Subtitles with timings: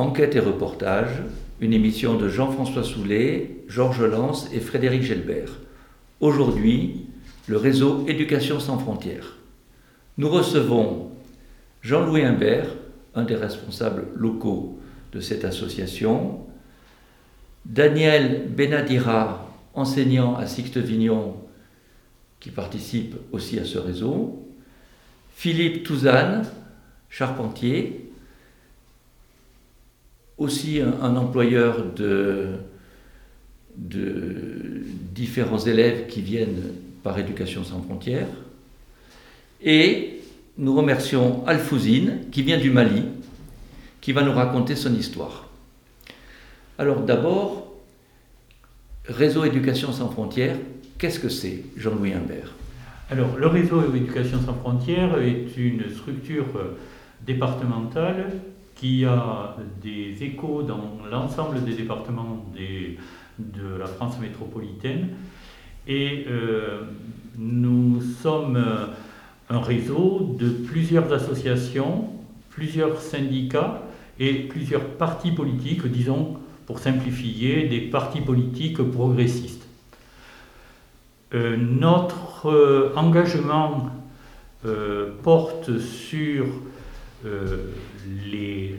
[0.00, 1.10] Enquête et reportage,
[1.60, 5.58] une émission de Jean-François Soulet, Georges Lance et Frédéric Gelbert.
[6.20, 7.04] Aujourd'hui,
[7.48, 9.36] le réseau Éducation sans frontières.
[10.16, 11.10] Nous recevons
[11.82, 12.68] Jean-Louis Imbert,
[13.14, 14.78] un des responsables locaux
[15.12, 16.46] de cette association,
[17.66, 21.36] Daniel Benadira, enseignant à Sixte-Vignon,
[22.40, 24.48] qui participe aussi à ce réseau,
[25.34, 26.46] Philippe Touzane,
[27.10, 28.09] charpentier,
[30.40, 32.48] aussi un, employeur de,
[35.14, 36.72] différents élèves qui viennent
[37.02, 38.26] par Éducation sans frontières,
[39.62, 40.20] et
[40.56, 43.04] nous remercions Alfouzine, qui vient du Mali,
[44.00, 45.48] qui va nous raconter son histoire.
[46.78, 47.74] Alors d'abord,
[49.06, 50.56] Réseau Éducation sans frontières,
[50.96, 52.54] qu'est-ce que c'est, Jean-Louis Imbert?
[53.10, 56.46] Alors, le Réseau Éducation sans frontières est une structure
[57.26, 58.30] départementale
[58.80, 62.46] qui a des échos dans l'ensemble des départements
[63.38, 65.10] de la France métropolitaine.
[65.86, 66.84] Et euh,
[67.36, 68.58] nous sommes
[69.50, 72.08] un réseau de plusieurs associations,
[72.48, 73.82] plusieurs syndicats
[74.18, 79.66] et plusieurs partis politiques, disons, pour simplifier, des partis politiques progressistes.
[81.32, 83.90] Euh, notre euh, engagement
[84.66, 86.46] euh, porte sur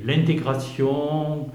[0.06, 1.47] l'intégration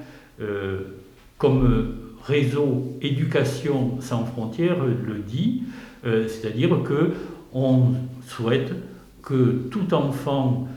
[1.39, 5.62] comme réseau éducation sans frontières le dit,
[6.05, 7.12] c'est-à-dire que
[7.53, 7.93] on
[8.27, 8.73] souhaite
[9.23, 10.69] que tout enfant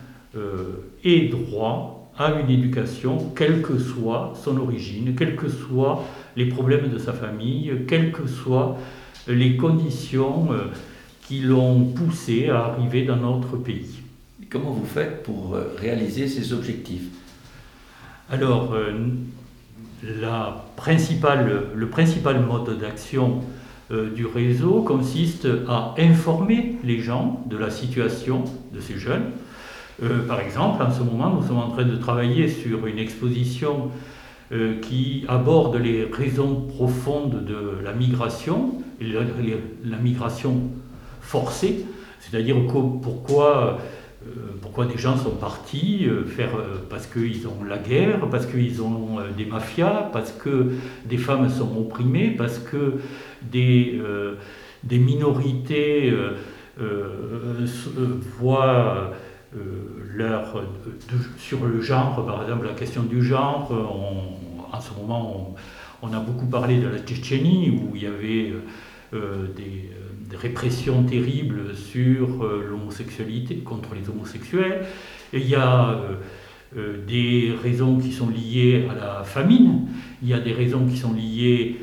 [1.04, 6.04] ait droit à une éducation, quelle que soit son origine, quels que soient
[6.36, 8.78] les problèmes de sa famille, quelles que soient
[9.28, 10.66] les conditions euh,
[11.22, 13.99] qui l'ont poussé à arriver dans notre pays.
[14.50, 17.04] Comment vous faites pour euh, réaliser ces objectifs?
[18.30, 18.92] Alors, euh,
[20.04, 23.42] la principale, le principal mode d'action
[23.92, 29.32] du réseau consiste à informer les gens de la situation de ces jeunes,
[30.02, 33.92] euh, par exemple, en ce moment, nous sommes en train de travailler sur une exposition
[34.52, 40.62] euh, qui aborde les raisons profondes de la migration, la, migration
[41.22, 41.86] forcée,
[42.20, 42.56] c'est-à-dire
[43.02, 43.74] pourquoi, euh,
[44.62, 46.52] pourquoi des gens sont partis, faire,
[46.90, 50.72] parce qu'ils ont la guerre, parce qu'ils ont des mafias, parce que
[51.06, 52.96] des femmes sont opprimées, parce que
[53.42, 54.02] des,
[54.84, 56.14] des minorités
[58.40, 59.12] voient
[59.58, 59.58] euh,
[60.16, 60.64] leur,
[61.40, 63.72] sur le genre, par exemple la question du genre,
[64.72, 65.56] en ce moment
[66.04, 68.54] on, a beaucoup parlé de la Tchétchénie où il y avait
[69.16, 69.90] euh, des,
[70.36, 74.86] répressions terribles sur euh, l'homosexualité, contre les homosexuels.
[75.34, 76.00] Et il y a
[77.08, 79.88] des raisons qui sont liées à la famine,
[80.22, 81.78] il y a des raisons qui sont liées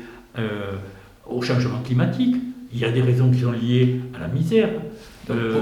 [1.25, 2.35] au changement climatique,
[2.73, 4.69] il y a des raisons qui sont liées à la misère.
[5.29, 5.55] Euh,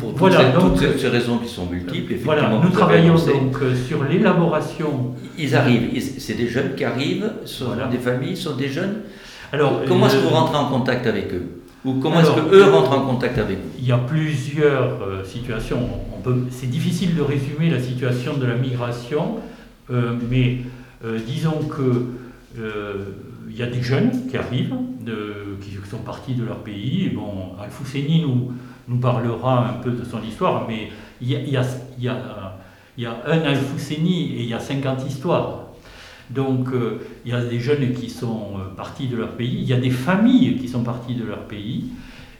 [0.00, 5.14] pour, voilà, toutes, ces, raisons qui sont multiples, voilà, nous travaillons donc euh, sur l'élaboration.
[5.38, 9.02] Ils arrivent, c'est des jeunes qui arrivent, sont des familles, sont des jeunes.
[9.52, 11.63] Alors, comment est-ce que vous rentrez en contact avec eux?
[11.84, 15.88] Ou comment est-ce qu'eux rentrent en contact avec vous Il y a plusieurs euh, situations.
[16.50, 19.36] c'est difficile de résumer la situation de la migration,
[19.90, 20.60] mais
[21.26, 22.06] disons que
[23.54, 27.10] il y a des jeunes qui arrivent, de, qui sont partis de leur pays.
[27.10, 28.52] Bon, Al-Fousseni nous
[28.88, 30.90] nous parlera un peu de son histoire, mais
[31.20, 31.64] il y a, il y a,
[31.98, 32.58] il y a,
[32.96, 35.63] il y a un Al-Fousseni et il y a 50 histoires.
[36.30, 39.68] Donc euh, il y a des jeunes qui sont euh, partis de leur pays, il
[39.68, 41.84] y a des familles qui sont parties de leur pays,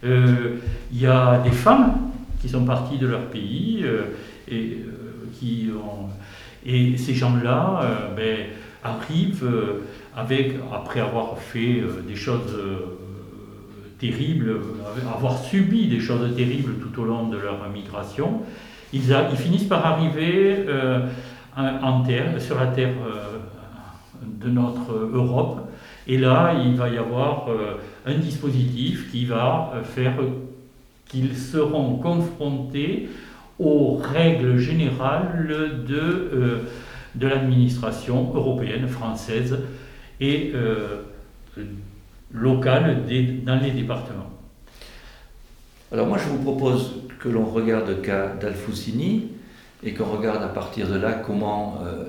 [0.04, 0.56] euh,
[0.92, 1.94] il y a des femmes
[2.40, 3.84] qui sont parties de leur pays
[4.48, 4.78] et,
[5.38, 6.08] qui ont,
[6.66, 8.36] et ces gens-là ben,
[8.82, 9.50] arrivent
[10.14, 12.54] après avoir fait des choses
[13.98, 14.60] terribles,
[15.14, 18.42] avoir subi des choses terribles tout au long de leur migration,
[18.92, 19.00] ils,
[19.38, 20.66] finissent par arriver
[21.56, 22.92] en terre, sur la terre
[24.44, 25.60] de notre Europe.
[26.06, 27.48] Et là, il va y avoir
[28.04, 30.14] un dispositif qui va faire
[31.08, 33.08] qu'ils seront confrontés
[33.58, 35.46] aux règles générales
[35.88, 36.60] de,
[37.14, 39.58] de l'administration européenne, française
[40.20, 40.52] et
[42.34, 43.04] locales
[43.44, 44.30] dans les départements.
[45.92, 49.28] Alors moi je vous propose que l'on regarde le cas d'Alfoussini
[49.84, 52.06] et qu'on regarde à partir de là comment euh,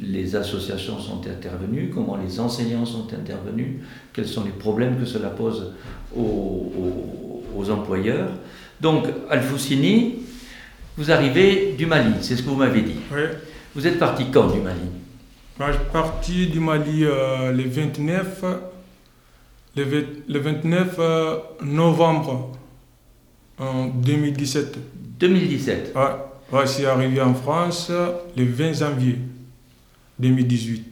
[0.00, 3.76] les associations sont intervenues, comment les enseignants sont intervenus,
[4.12, 5.74] quels sont les problèmes que cela pose
[6.16, 8.30] aux, employeurs.
[8.80, 10.20] Donc Alfoussini,
[10.96, 12.96] vous arrivez du Mali, c'est ce que vous m'avez dit.
[13.12, 13.20] Oui.
[13.74, 14.80] Vous êtes parti quand du Mali?
[15.58, 18.44] Je suis parti du Mali euh, le 29,
[19.76, 22.52] le, vingt- le 29 euh, novembre
[23.58, 24.78] en 2017.
[25.18, 25.92] 2017.
[25.94, 26.02] Ouais,
[26.58, 29.18] ouais, je suis arrivé en France le 20 janvier
[30.20, 30.84] 2018.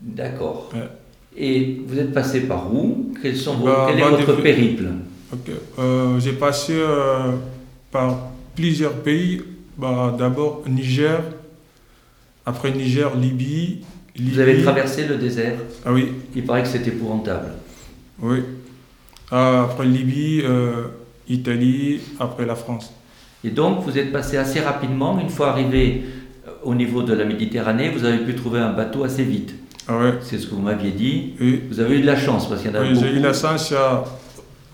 [0.00, 0.70] D'accord.
[0.74, 0.88] Ouais.
[1.36, 3.12] Et vous êtes passé par où?
[3.22, 4.86] Quels sont vos- Bah, Quel est bah, votre périple?
[5.78, 7.32] Euh, J'ai passé euh,
[7.90, 9.40] par plusieurs pays.
[9.78, 11.20] Bah, D'abord Niger,
[12.44, 13.78] après Niger, Libye.
[14.18, 15.54] Vous avez traversé le désert?
[15.86, 17.48] Ah oui, Il paraît que c'est épouvantable.
[18.20, 18.40] oui.
[19.34, 20.88] Ah, après Libye, euh,
[21.26, 22.92] Italie, après la France.
[23.42, 25.18] Et donc, vous êtes passé assez rapidement.
[25.18, 26.02] Une fois arrivé
[26.64, 29.54] au niveau de la Méditerranée, vous avez pu trouver un bateau assez vite.
[29.88, 30.14] Ah ouais.
[30.22, 31.34] C'est ce que vous m'aviez dit.
[31.40, 33.00] Oui, Vous avez eu de la chance parce qu'il y en a Oui, beaucoup.
[33.04, 33.72] j'ai eu la chance.
[33.72, 34.04] a,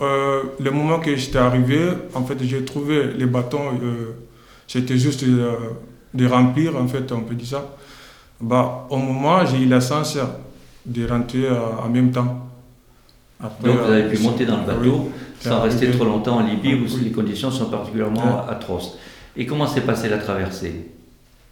[0.03, 1.81] euh, le moment que j'étais arrivé,
[2.15, 3.71] en fait, j'ai trouvé les bâtons.
[3.83, 4.15] euh,
[4.67, 5.53] C'était juste euh,
[6.13, 7.65] de remplir, en fait, on peut dire ça.
[8.41, 10.19] Bah, au moment, j'ai eu la chance
[10.87, 11.49] de rentrer
[11.85, 12.45] en même temps.
[13.43, 15.99] Après, Donc, vous avez pu monter dans le ah bateau oui, sans rester arrivé.
[15.99, 17.01] trop longtemps en Libye où Oui.
[17.05, 18.99] les conditions sont particulièrement atroces.
[19.37, 20.87] Et comment s'est passée la traversée?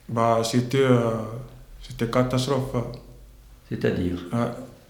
[0.08, 1.10] Bah, c'était, euh,
[1.82, 2.74] c'était catastrophe.
[3.68, 4.38] C'est-à-dire Ouais,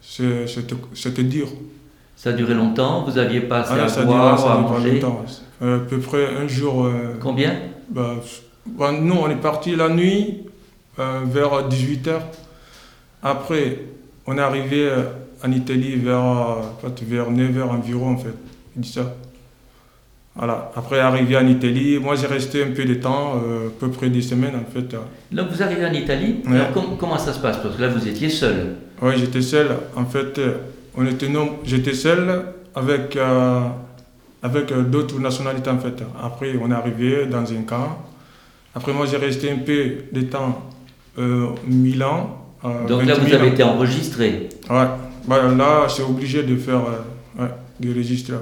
[0.03, 1.49] c'est- c'était, c'était dur.
[2.17, 5.25] Ça a duré longtemps Vous n'aviez pas assez Ah, à ça boire à manger longtemps.
[5.63, 6.85] Euh, à peu près un jour.
[6.85, 7.55] euh, Combien
[7.91, 8.15] Bah,
[8.67, 10.43] bah, nous, on est parti la nuit
[10.99, 12.21] euh, vers 18h.
[13.23, 13.81] Après,
[14.27, 14.91] on est arrivé
[15.45, 16.59] en Italie vers,
[17.03, 18.35] vers 9h environ, en fait.
[18.85, 19.15] Ça.
[20.37, 20.71] Voilà.
[20.77, 24.11] Après, arrivé en Italie, moi, j'ai resté un peu de temps, euh, à peu près
[24.11, 24.95] des semaines, en fait.
[25.33, 26.37] Donc, vous arrivez en Italie.
[26.47, 26.57] Ouais.
[26.57, 27.57] Alors, com- comment ça se passe?
[27.59, 28.75] Parce que là, vous étiez seul.
[29.01, 29.69] Oui, j'étais seul.
[29.97, 30.55] En fait, euh,
[30.97, 31.29] on était
[31.65, 32.43] j'étais seul
[32.75, 33.61] avec, euh,
[34.43, 36.03] avec euh, d'autres nationalités, en fait.
[36.23, 38.05] Après, on est arrivé dans un camp.
[38.75, 40.71] Après, moi, j'ai resté un peu de temps
[41.19, 42.45] euh, Milan.
[42.63, 44.51] euh, Donc là, 20 vous 000 avez été enregistré.
[44.69, 44.85] Ouais.
[45.27, 46.83] Bah, là, c'est obligé de faire
[47.39, 47.51] euh, ouais,
[47.81, 48.35] des registres.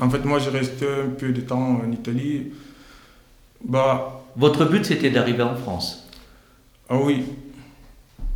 [0.00, 2.48] En fait, moi, j'ai resté un peu de temps en Italie.
[3.64, 6.08] Bah, Votre but, c'était d'arriver en France.
[6.88, 7.22] ah oui.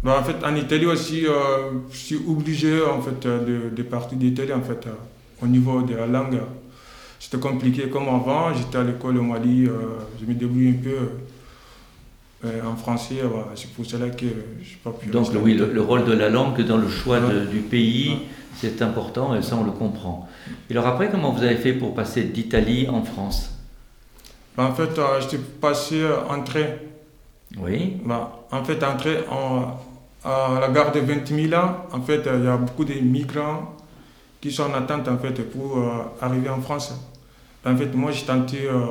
[0.04, 3.82] Bah, en fait, en Italie aussi, euh, je suis obligé en fait, euh, de, de
[3.82, 4.52] partir d'Italie.
[4.52, 4.90] En fait, euh,
[5.42, 6.38] au niveau de la langue,
[7.18, 8.52] c'était compliqué comme avant.
[8.54, 9.72] J'étais à l'école au Mali, euh,
[10.20, 10.98] je me débrouille un peu
[12.44, 13.16] euh, en français.
[13.24, 13.46] voilà.
[13.56, 16.60] C'est pour cela que je n'ai pas pu Donc oui, le, rôle de la langue
[16.64, 17.46] dans le choix de- Ouais.
[17.50, 18.16] du pays, Ouais.
[18.60, 20.28] C'est important et ça, on le comprend.
[20.68, 23.50] Et alors après, comment vous avez fait pour passer d'Italie en France?
[24.56, 26.66] Bah, en fait, euh, j'étais passé en train.
[27.58, 27.98] Oui.
[28.04, 29.80] Bah, en fait, en-
[30.24, 33.74] à la gare de 20 000 ans, en fait, il y a beaucoup de migrants
[34.40, 36.92] qui sont en attente en fait, pour euh, arriver en France.
[37.64, 38.86] En fait, moi, j'ai tenté euh,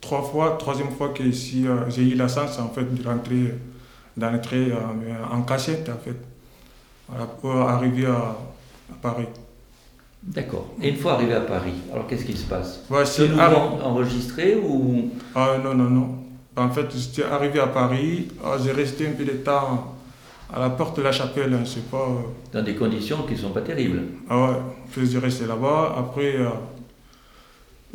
[0.00, 3.54] trois fois, troisième fois que si, euh, j'ai eu la chance en fait, de rentrer
[4.16, 4.76] dans le train euh,
[5.32, 6.16] en cachette, en fait,
[7.40, 8.36] pour arriver à,
[8.92, 9.26] à Paris.
[10.22, 10.66] D'accord.
[10.82, 15.10] Et une fois arrivé à Paris, alors qu'est-ce qui se passe Ouais, C'est enregistré ou
[15.34, 16.08] Ah non, non, non.
[16.56, 19.94] En fait, j'étais arrivé à Paris, ah, j'ai resté un peu de temps
[20.52, 21.96] à la porte de la chapelle, hein, c'est pas...
[22.08, 22.22] euh,
[22.52, 24.56] dans des conditions qui ne sont pas terribles Ah ouais,
[24.96, 25.94] je suis resté là-bas.
[25.96, 26.48] Après, euh,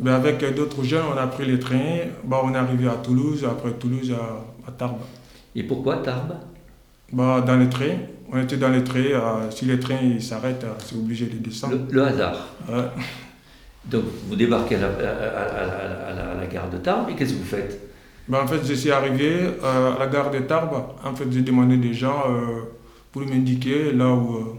[0.00, 1.98] ben avec d'autres jeunes, on a pris le train.
[2.24, 4.98] Bah, on est arrivé à Toulouse, après Toulouse à, à Tarbes.
[5.54, 6.34] Et pourquoi Tarbes?
[7.12, 7.96] Bah, dans le train,
[8.32, 8.98] on était dans le train.
[8.98, 11.76] euh, si le train il s'arrête, euh, c'est obligé de descendre.
[11.88, 12.48] le, le hasard.
[12.68, 12.84] Ouais.
[13.84, 17.34] Donc vous débarquez à la, à- à- la- à la gare de Tarbes et qu'est-ce
[17.34, 17.80] que vous faites?
[18.28, 19.30] Ben, en fait, je suis arrivé
[19.62, 20.74] euh, à la gare de Tarbes.
[21.04, 22.24] En fait, j'ai demandé des gens
[23.12, 24.58] pour m'indiquer là où,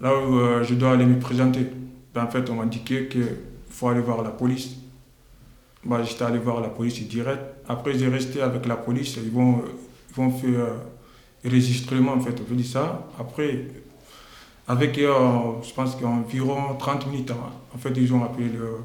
[0.00, 1.66] là où je dois aller me présenter.
[2.14, 3.24] Ben, en fait, on m'a indiqué qu'il
[3.70, 4.76] faut aller voir la police.
[5.86, 7.40] Ben, J'étais allé voir la police direct.
[7.66, 9.16] Après, j'ai resté avec la police.
[9.24, 9.62] Ils vont,
[10.10, 10.66] ils vont faire
[11.46, 13.06] enregistrement, en fait, on veut dire ça.
[13.18, 13.66] Après,
[14.68, 15.12] avec, euh,
[15.62, 18.78] je pense qu'environ 30 minutes, hein, en fait, ils ont appelé le-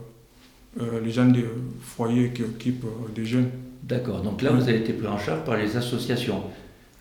[0.83, 1.43] euh, les gens du
[1.81, 3.49] foyer qui occupent euh, des jeunes.
[3.83, 4.21] D'accord.
[4.21, 6.43] Donc là, vous avez été pris en charge par les associations.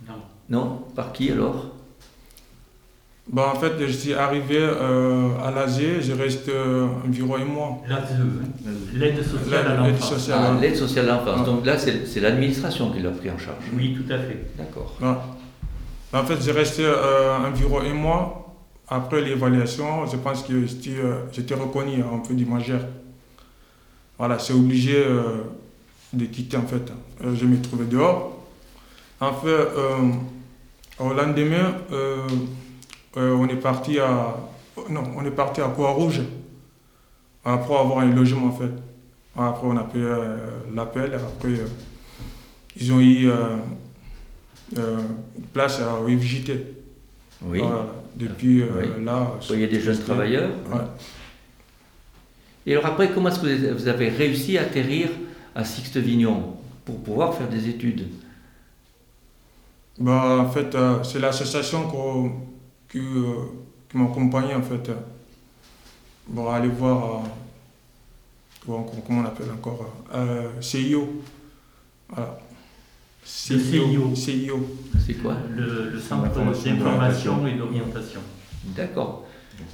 [0.08, 0.14] Non.
[0.48, 0.78] Non?
[0.96, 1.66] Par qui alors?
[3.32, 7.82] Bah, en fait, je suis arrivé euh, à l'AG, je reste euh, environ un mois.
[8.94, 10.08] L'aide sociale à L'aide l'enfance.
[10.14, 10.38] sociale.
[10.42, 10.58] Ah.
[10.60, 11.38] L'aide sociale à l'enfance.
[11.42, 11.44] Ah.
[11.46, 13.62] Donc là, c'est l'administration qui l'a pris en charge.
[13.76, 14.46] Oui, tout à fait.
[14.58, 14.96] D'accord.
[16.12, 18.36] En fait, j'ai resté euh, environ un mois.
[18.88, 22.80] Après l'évaluation, je pense que j'étais euh, reconnu un peu du majeur.
[24.18, 25.44] Voilà, c'est obligé euh,
[26.12, 26.92] de quitter en fait.
[27.22, 28.36] Je me trouvais dehors.
[29.20, 29.66] En fait,
[30.98, 31.74] au lendemain,
[33.14, 34.34] on est parti à
[34.88, 36.22] non, on est parti à Croix-Rouge
[37.42, 38.70] pour avoir un logement en fait.
[39.36, 40.36] Après, on a fait euh,
[40.74, 41.14] l'appel.
[41.14, 41.50] Après,
[42.76, 43.30] ils ont eu
[45.52, 46.64] place à visiter.
[47.42, 47.58] Oui.
[47.60, 47.86] Voilà.
[48.16, 49.04] Depuis euh, Oui.
[49.04, 49.32] là.
[49.40, 50.50] Soyez des jeunes travailleurs.
[50.70, 50.80] Ouais.
[52.66, 55.08] Et alors après, comment est-ce que vous avez- vous réussi à atterrir
[55.54, 58.08] à Sixte-Vignon pour pouvoir faire des études?
[59.98, 61.88] Bah, en fait, euh, c'est l'association
[62.90, 63.34] qui, euh,
[63.88, 64.88] qui m'accompagnait en fait.
[64.88, 64.94] euh,
[66.34, 67.22] pour aller voir.
[68.66, 68.72] euh,
[69.06, 71.22] comment, on appelle encore euh, CIO.
[72.08, 72.38] Voilà.
[73.32, 74.14] CIO.
[74.14, 74.76] CIO.
[75.06, 78.20] C'est quoi Le, le centre D'information, et d'orientation.
[78.76, 79.26] D'accord.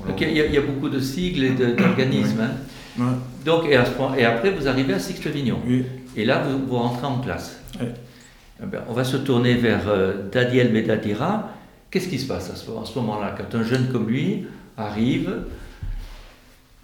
[0.07, 2.41] Donc, il y, a- il y a beaucoup de sigles et d'organismes.
[2.41, 2.51] hein.
[2.99, 3.05] Ouais,
[3.45, 5.59] Donc, et, à ce point- et après, vous arrivez à Sixte-Vignon.
[5.67, 5.85] oui.
[6.19, 7.61] Et là, vous, vous rentrez en classe.
[7.83, 11.51] Eh ben, on va se tourner vers euh, Dadiel Medadira.
[11.91, 14.47] Qu'est-ce qui se passe à ce, à ce moment-là Quand un jeune comme lui
[14.79, 15.43] arrive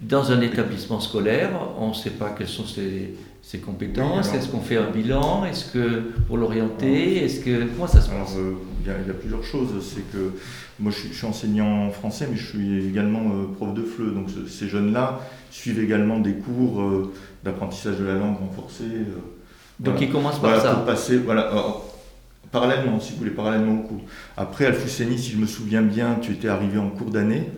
[0.01, 4.29] dans un établissement scolaire, on ne sait pas quelles sont ses, ses compétences.
[4.31, 8.11] Oui, Est-ce qu'on fait un bilan Est-ce que pour l'orienter Est-ce que comment ça se
[8.11, 9.69] Alors, passe euh, il y, a- il y a plusieurs choses.
[9.85, 10.33] C'est que
[10.79, 14.15] moi, je suis, je suis enseignant français, mais je suis également euh, prof de FLE.
[14.15, 15.21] Donc, ce- ces jeunes-là
[15.51, 17.13] suivent également des cours euh,
[17.45, 18.85] d'apprentissage de la langue renforcée.
[18.85, 19.05] euh,
[19.81, 20.01] Donc voilà.
[20.03, 20.75] il commence par Voilà, ça.
[20.75, 21.85] pour passer, voilà, alors,
[22.53, 24.03] parallèlement, si vous voulez, parallèlement au cours.
[24.37, 27.49] Après, Alfousseni, si je me souviens bien, tu étais arrivé en cours d'année,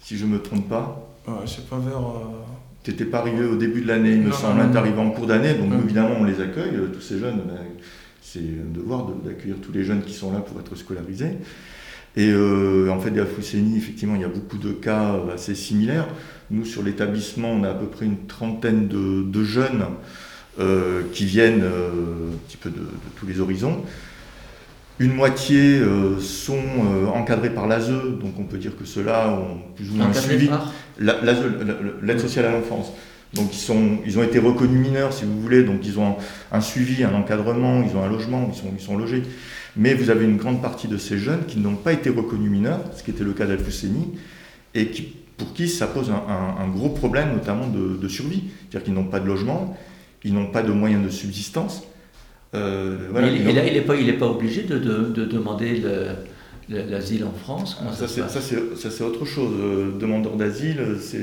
[0.00, 1.06] si je ne me trompe pas.
[1.28, 2.00] Ouais, c'est pas vers.
[2.82, 4.58] Tu n'étais pas arrivé au début de l'année, il me semble.
[4.58, 4.74] non, Tu non.
[4.74, 7.40] es arrivé en cours d'année, donc nous, évidemment, on les accueille, euh, tous ces jeunes.
[7.46, 7.58] ben,
[8.22, 11.32] c'est un devoir de- d'accueillir tous les jeunes qui sont là pour être scolarisés.
[12.16, 15.54] Et euh, en fait, à Fousseni, effectivement, il y a beaucoup de cas euh, assez
[15.54, 16.06] similaires.
[16.50, 19.84] Nous, sur l'établissement, on a à peu près une trentaine de, de jeunes
[20.58, 21.90] euh, qui viennent euh,
[22.32, 22.86] un petit peu de, de
[23.18, 23.82] tous les horizons.
[24.98, 25.80] Une moitié
[26.20, 26.60] sont
[27.14, 27.88] encadrés par l'ASE,
[28.20, 30.48] donc on peut dire que ceux-là ont plus ou moins suivi.
[30.48, 30.70] par
[31.00, 32.92] L'aide sociale à l'enfance.
[33.34, 36.16] Donc ils, sont, ils ont été reconnus mineurs, si vous voulez, donc ils ont un,
[36.50, 39.22] un suivi, un encadrement, ils ont un logement, ils sont, ils sont logés.
[39.76, 42.80] Mais vous avez une grande partie de ces jeunes qui n'ont pas été reconnus mineurs,
[42.96, 44.18] ce qui était le cas d'Alfousseni,
[44.74, 48.44] et qui, pour qui ça pose un, un- un gros problème, notamment de, de survie.
[48.68, 49.76] C'est-à-dire qu'ils n'ont pas de logement,
[50.24, 51.84] ils n'ont pas de moyens de subsistance.
[52.56, 53.74] Euh, voilà, Mais il, et là, il
[54.06, 56.08] n'est pas, obligé de, de- de demander le-
[56.70, 57.76] l'asile en France.
[57.82, 59.50] Ah, ça c'est, autre chose.
[59.60, 61.18] Euh, demandeur d'asile, c'est,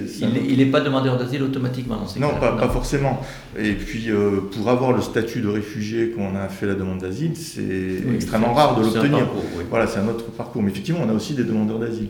[0.49, 2.39] Il n'est pas demandeur d'asile automatiquement dans ces Non, cas-là.
[2.39, 3.21] pas, pas forcément.
[3.57, 6.99] Et puis, euh, pour avoir le statut de réfugié quand on a fait la demande
[6.99, 7.61] d'asile, c'est
[8.05, 9.27] Oui, extrêmement rare de l'obtenir.
[9.57, 9.63] oui.
[9.69, 10.61] Voilà, c'est un autre parcours.
[10.61, 12.09] Mais effectivement, on a aussi des demandeurs d'asile.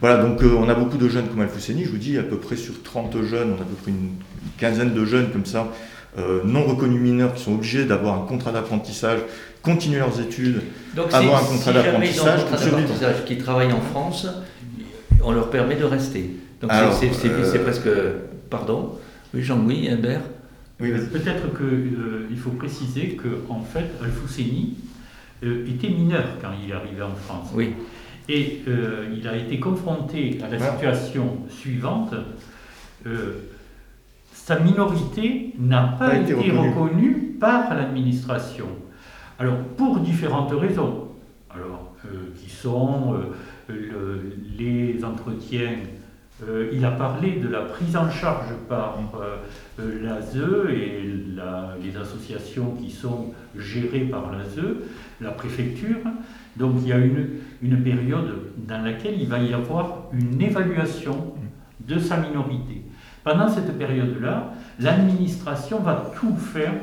[0.00, 1.84] Voilà, donc euh, on a beaucoup de jeunes comme Alfousseni.
[1.84, 3.96] Je vous dis, à peu près sur 30 jeunes, on a à peu près une,
[3.96, 5.68] une quinzaine de jeunes comme ça,
[6.18, 9.20] euh, non reconnus mineurs, qui sont obligés d'avoir un contrat d'apprentissage,
[9.66, 10.60] continuer leurs études.
[10.94, 14.26] Donc, avoir si, un contrat si d'apprentissage d'apprentissage qui travaille en France,
[15.22, 16.30] on leur permet de rester.
[16.60, 17.88] Donc, c'est- Alors, c'est c'est- euh, c'est presque.
[18.48, 18.92] Pardon
[19.34, 20.20] Oui, Jean-Louis, Humbert
[20.80, 20.92] Oui.
[21.12, 24.74] Peut-être qu'il faut préciser que en fait, Alfousseni
[25.44, 27.48] euh, était mineur quand il est arrivé en France.
[27.54, 27.74] Oui.
[28.28, 32.14] Et euh, il a été confronté à la situation suivante.
[33.06, 33.32] Euh,
[34.32, 36.68] sa minorité n'a pas, Pas été, été reconnue.
[36.70, 38.66] reconnue par l'administration.
[39.38, 41.08] Alors, pour différentes raisons.
[41.50, 45.72] Alors, euh, qui sont euh, le- les entretiens.
[46.46, 50.36] euh, il a parlé de la prise en charge par euh, l'ASE
[50.70, 51.02] et
[51.34, 54.60] la- les associations qui sont gérées par l'ASE,
[55.22, 55.96] la préfecture.
[56.56, 57.26] Donc il y a une,
[57.62, 58.34] une période
[58.68, 61.32] dans laquelle il va y avoir une évaluation
[61.80, 62.82] de sa minorité.
[63.24, 66.74] Pendant cette période-là, l'administration va tout faire,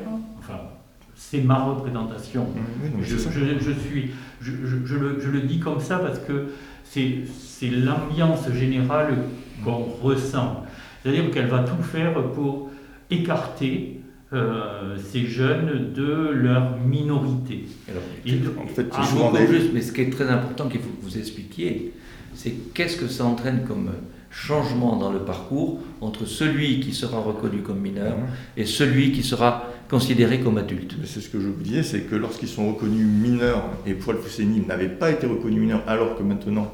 [1.29, 4.11] c'est ma représentation, Oui, non, mais je, je- je suis,
[4.41, 6.49] je, je- je le, je le dis comme ça parce que
[6.83, 9.15] c'est c'est l'ambiance générale
[9.63, 10.63] qu'on ressent.
[11.01, 12.69] C'est-à-dire qu'elle va tout faire pour
[13.09, 13.99] écarter
[14.33, 17.65] euh, ces jeunes de leur minorité.
[17.89, 20.81] Alors, Et- En fait, Ah, souvent des- juste, mais ce qui est très important qu'il
[20.81, 21.93] faut que vous expliquiez,
[22.33, 23.91] c'est qu'est-ce que ça entraîne comme
[24.31, 28.15] changement dans le parcours entre celui qui sera reconnu comme mineur
[28.57, 30.95] et celui qui sera considéré comme adulte.
[30.99, 34.11] Mais c'est ce que je vous disais, c'est que lorsqu'ils sont reconnus mineurs, et pour
[34.13, 36.71] Alfousseni, ils n'avaient pas été reconnus mineurs, alors que maintenant,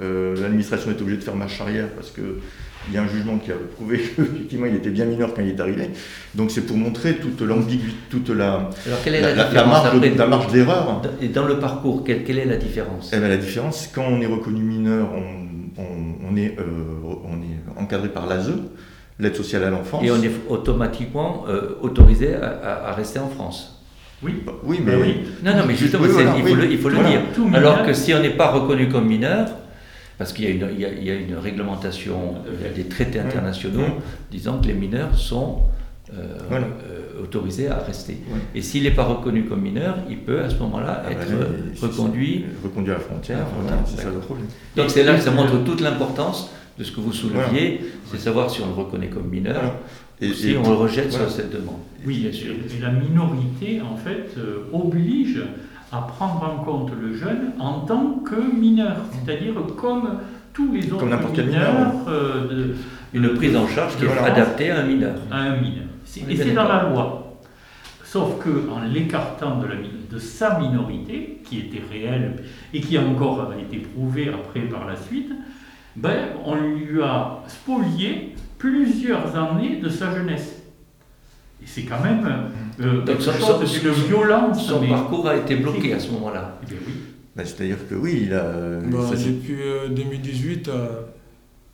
[0.00, 3.50] euh, l'administration est obligée de faire marche arrière parce qu'il y a un jugement qui
[3.50, 5.90] a prouvé qu'effectivement il était bien mineur quand il est arrivé.
[6.36, 9.34] Donc c'est pour montrer toute l'ambiguïté, toute la, Alors quelle est la,
[9.66, 11.02] marge, après la marge d'erreur.
[11.20, 13.10] Et dans le parcours, quelle, quelle est la différence?
[13.12, 16.62] Eh ben, la différence, quand on est reconnu mineur, on, on- on est, euh,
[17.24, 18.52] on est encadré par l'ASE,
[19.20, 20.02] l'aide sociale à l'enfance.
[20.04, 23.76] Et on est automatiquement euh, autorisé à, à- à rester en France.
[24.22, 25.16] Oui, Bah, Oui, mais Ben oui.
[25.42, 26.50] Non, non, mais justement, Oui, c'est- voilà, il, oui.
[26.50, 27.10] faut le, il faut le Voilà.
[27.10, 27.20] dire.
[27.34, 27.58] Tout mineur.
[27.60, 29.48] Alors que si on n'est pas reconnu comme mineur,
[30.18, 32.72] parce qu'il y, a une- y a- il y a une réglementation, il y a
[32.72, 33.86] des traités internationaux
[34.30, 35.60] disant que les mineurs sont
[36.12, 36.66] euh, Voilà.
[36.66, 38.14] euh, autorisé à rester.
[38.28, 38.40] Ouais.
[38.56, 41.30] Et s'il n'est pas reconnu comme mineur, il peut à ce moment-là Ah bah être
[41.30, 41.46] là, euh,
[41.80, 42.46] reconduit.
[42.64, 44.14] Reconduit à la frontière, À la frontière, voilà, c'est ça d'accord.
[44.16, 44.46] le problème.
[44.76, 46.50] Donc c'est là que ça montre toute l'importance
[46.80, 47.90] de ce que vous souleviez, Voilà.
[48.06, 50.32] c'est savoir si on le reconnaît comme mineur Voilà.
[50.32, 51.26] ou si on le rejette voilà.
[51.28, 51.76] sur cette demande.
[52.06, 52.52] Oui, bien sûr.
[52.52, 55.42] Et, et la minorité, en fait, euh, oblige
[55.92, 60.08] à prendre en compte le jeune en tant que mineur, c'est-à-dire comme
[60.54, 62.74] tous les autres n'importe quel mineurs mineur, euh, de-
[63.12, 64.24] Une prise en charge qui est Voilà.
[64.32, 65.16] adaptée à un mineur.
[65.30, 65.84] à un mineur.
[66.30, 67.36] Et c'est dans la loi.
[68.04, 69.74] Sauf que en l'écartant de, la
[70.10, 72.36] de sa minorité, qui était réelle
[72.72, 75.30] et qui a encore été prouvée après par la suite,
[75.96, 80.56] ben, on lui a spolié plusieurs années de sa jeunesse.
[81.62, 82.26] Et c'est quand même
[82.80, 84.66] euh, Donc chose violence.
[84.66, 86.58] Son mais- parcours a été bloqué à ce moment-là.
[86.68, 86.92] Eh oui.
[87.36, 88.78] Bah, C'est-à-dire que oui, il a.
[88.90, 91.02] Bah, ça, c'est- depuis euh, 2018, euh,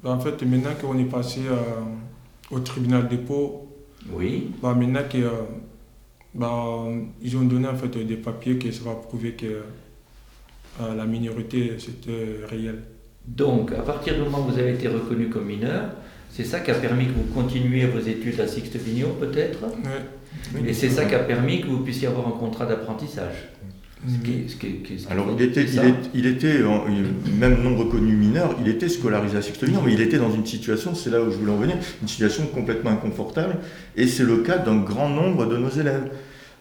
[0.02, 1.54] bah, en fait, maintenant qu'on est passé euh,
[2.50, 3.68] au tribunal dépôt,
[4.12, 4.50] Oui.
[4.62, 5.30] bah, maintenant que, euh,
[6.34, 6.84] bah,
[7.22, 11.76] ils ont donné en fait, des papiers qui ça va prouver que euh, la minorité
[11.78, 12.82] c'était réel.
[13.26, 15.90] Donc, à partir du moment où vous avez été reconnu comme mineur,
[16.30, 20.68] c'est ça qui a permis que vous continuiez vos études à Sixte-Vignon, peut-être Ouais.
[20.68, 23.48] Et c'est ça qui a permis que vous puissiez avoir un contrat d'apprentissage.
[25.10, 25.86] Alors il était, il, ça.
[25.86, 26.84] est- il était en-
[27.40, 30.94] même non reconnu mineur, il était scolarisé à Sixte-Vignon, mais il était dans une situation,
[30.94, 33.56] c'est là où je voulais en venir, une situation complètement inconfortable,
[33.96, 36.10] et c'est le cas d'un grand nombre de nos élèves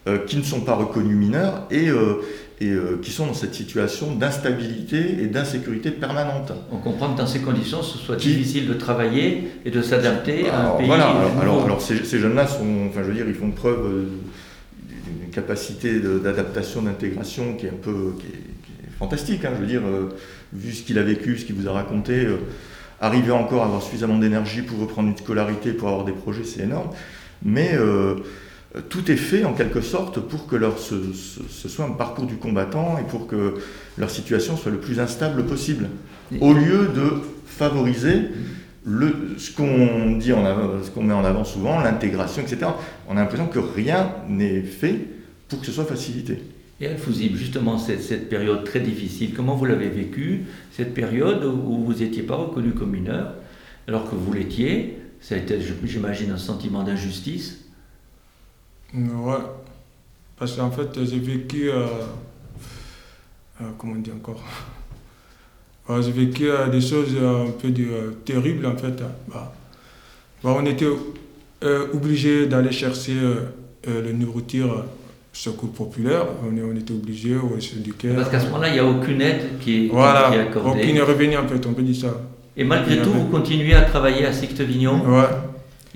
[0.08, 2.14] euh, qui ne sont pas reconnus mineurs et, euh,
[2.60, 6.52] et euh, qui sont dans cette situation d'instabilité et d'insécurité permanente.
[6.72, 10.48] On comprend que dans ces conditions, ce soit Qui- difficile de travailler et de s'adapter
[10.48, 10.86] à un pays.
[10.86, 13.84] voilà, alors, alors, alors ces, ces jeunes-là sont, enfin je veux dire, ils font preuve
[13.86, 14.04] euh,
[15.04, 19.44] d'une capacité d'adaptation, d'intégration qui est un peu, qui est, qui est fantastique.
[19.44, 20.08] hein, je veux dire, euh,
[20.54, 22.36] vu ce qu'il a vécu, ce qu'il vous a raconté, euh,
[23.02, 26.62] arriver encore à avoir suffisamment d'énergie pour reprendre une scolarité, pour avoir des projets, c'est
[26.62, 26.88] énorme.
[27.44, 27.72] Mais
[28.88, 32.26] tout est fait en quelque sorte pour que leur, ce, ce- ce soit un parcours
[32.26, 33.54] du combattant et pour que
[33.96, 35.88] leur situation soit le plus instable possible,
[36.40, 37.12] au lieu de
[37.46, 38.22] favoriser
[38.84, 42.66] le, ce qu'on dit en avant- ce qu'on met en avant souvent, l'intégration, etc.
[43.08, 44.96] On a l'impression que rien n'est fait
[45.48, 46.38] pour que ce soit facilité.
[46.80, 51.84] Et Al-Fouzib, justement, cette, cette période très difficile, comment vous l'avez vécue Cette période où
[51.84, 53.32] vous n'étiez pas reconnu comme mineur,
[53.88, 57.62] alors que vous l'étiez, ça a été, j'imagine, un sentiment d'injustice.
[58.96, 59.34] Ouais.
[60.38, 61.70] Parce qu'en fait, j'ai vécu.
[61.70, 61.86] euh,
[63.60, 64.42] euh, comment on dit encore
[66.02, 68.96] J'ai vécu euh, des choses un peu de- terribles en fait.
[69.28, 69.52] Bah,
[70.42, 70.88] bah, on était
[71.94, 73.16] obligé d'aller chercher
[73.86, 74.84] le nourriture
[75.32, 76.26] secours populaire.
[76.44, 78.08] On, est- on était obligé au syndicat.
[78.14, 80.80] Parce qu'à ce moment-là, il n'y a aucune aide qui est, qui est Voilà, accordée.
[80.82, 82.14] aucune revenu en fait, on peut dire ça.
[82.56, 85.24] Et malgré tout, vous continuez à travailler à Sixte-Vignon Ouais.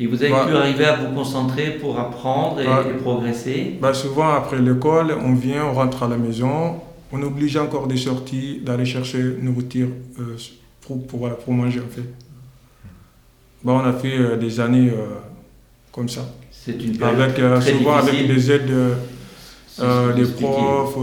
[0.01, 0.47] Et vous avez Ouais.
[0.49, 3.77] pu arriver à vous concentrer pour apprendre et, et progresser?
[3.81, 6.81] Bah, souvent, après l'école, on vient, on rentre à la maison,
[7.13, 10.37] on est obligé encore de sortir, d'aller chercher nourriture euh,
[10.81, 12.09] pour, pour, voilà, pour manger en fait.
[13.63, 15.17] Bah, on a fait euh, des années euh,
[15.93, 18.35] comme ça, C'est une période avec, euh, très souvent avec difficile.
[18.35, 18.73] des aides
[20.17, 20.97] des profs,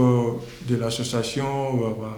[0.68, 1.46] de l'association.
[1.76, 2.14] voilà.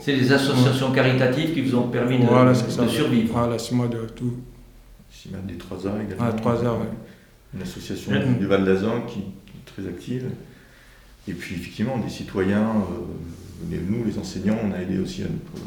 [0.00, 3.30] C'est des associations caritatives qui vous ont permis de, Voilà, de survivre.
[3.32, 4.34] Voilà, c'est moi de tout.
[5.32, 6.24] Même des 3 arts également.
[6.28, 6.86] Ah, trois arts, ouais.
[7.54, 10.24] Une association du Val d'Azan qui est très active.
[11.28, 13.04] Et puis, effectivement, des citoyens, euh,
[13.70, 15.64] mais nous, les enseignants, on a aidé aussi à notre,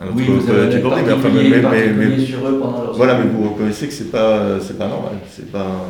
[0.00, 2.26] à notre Oui, vous avez petit un bordel, mais enfin, particulier, mais- mais- particulier mais-
[2.26, 5.52] sur eux pendant leur Voilà, mais vous reconnaissez que c'est pas, c'est pas normal, c'est
[5.52, 5.86] pas.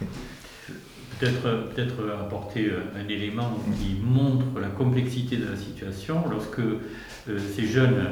[1.18, 6.16] Peut-être peut apporter euh, un élément qui montre la complexité de la situation.
[6.30, 8.10] Lorsque euh, ces jeunes euh,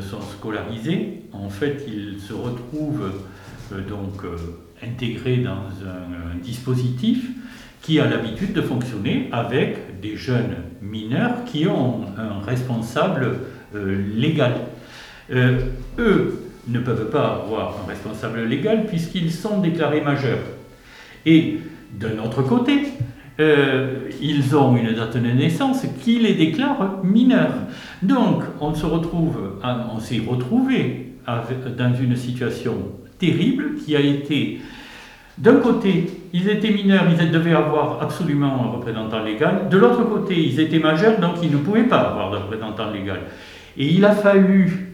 [0.00, 3.12] sont scolarisés, en fait, ils se retrouvent
[3.72, 4.36] euh, donc euh,
[4.82, 7.28] intégrés dans un, dispositif
[7.82, 13.38] qui a l'habitude de fonctionner avec des jeunes mineurs qui ont un responsable
[13.74, 14.52] euh, légal.
[15.32, 15.60] Euh,
[15.98, 20.44] eux ne peuvent pas avoir un responsable légal puisqu'ils sont déclarés majeurs.
[21.24, 21.58] Et
[21.92, 22.82] d'un autre côté,
[23.38, 27.54] euh, ils ont une date de naissance qui les déclare mineurs.
[28.02, 31.12] Donc, on se retrouve, à- on s'est retrouvé
[31.76, 32.74] dans une situation
[33.18, 34.60] terrible qui a été,
[35.38, 39.68] d'un côté, ils étaient mineurs, ils devaient avoir absolument un représentant légal.
[39.70, 43.20] De l'autre côté, ils étaient majeurs, donc ils ne pouvaient pas avoir de représentant légal.
[43.76, 44.92] Et il a fallu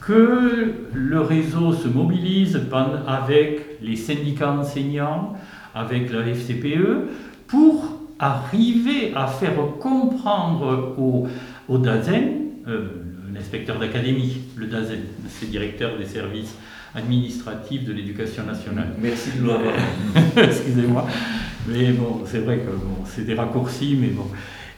[0.00, 2.60] que le réseau se mobilise
[3.06, 5.34] avec les syndicats enseignants,
[5.74, 7.08] avec la FCPE,
[7.48, 11.26] pour arriver à faire comprendre au,
[11.68, 12.28] au DAZEN,
[12.68, 12.88] euh,
[13.34, 16.54] l'inspecteur d'académie, le DAZEN, c'est directeur des services
[16.94, 18.88] administrative de l'éducation nationale.
[19.00, 19.74] Merci de nous avoir.
[20.36, 21.06] Excusez-moi.
[21.68, 24.26] Mais bon, c'est vrai que bon, c'est des raccourcis, mais bon.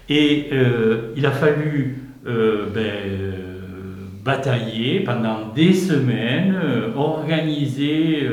[0.09, 6.54] Et euh, il a fallu euh, ben, batailler pendant des semaines,
[6.96, 8.28] organiser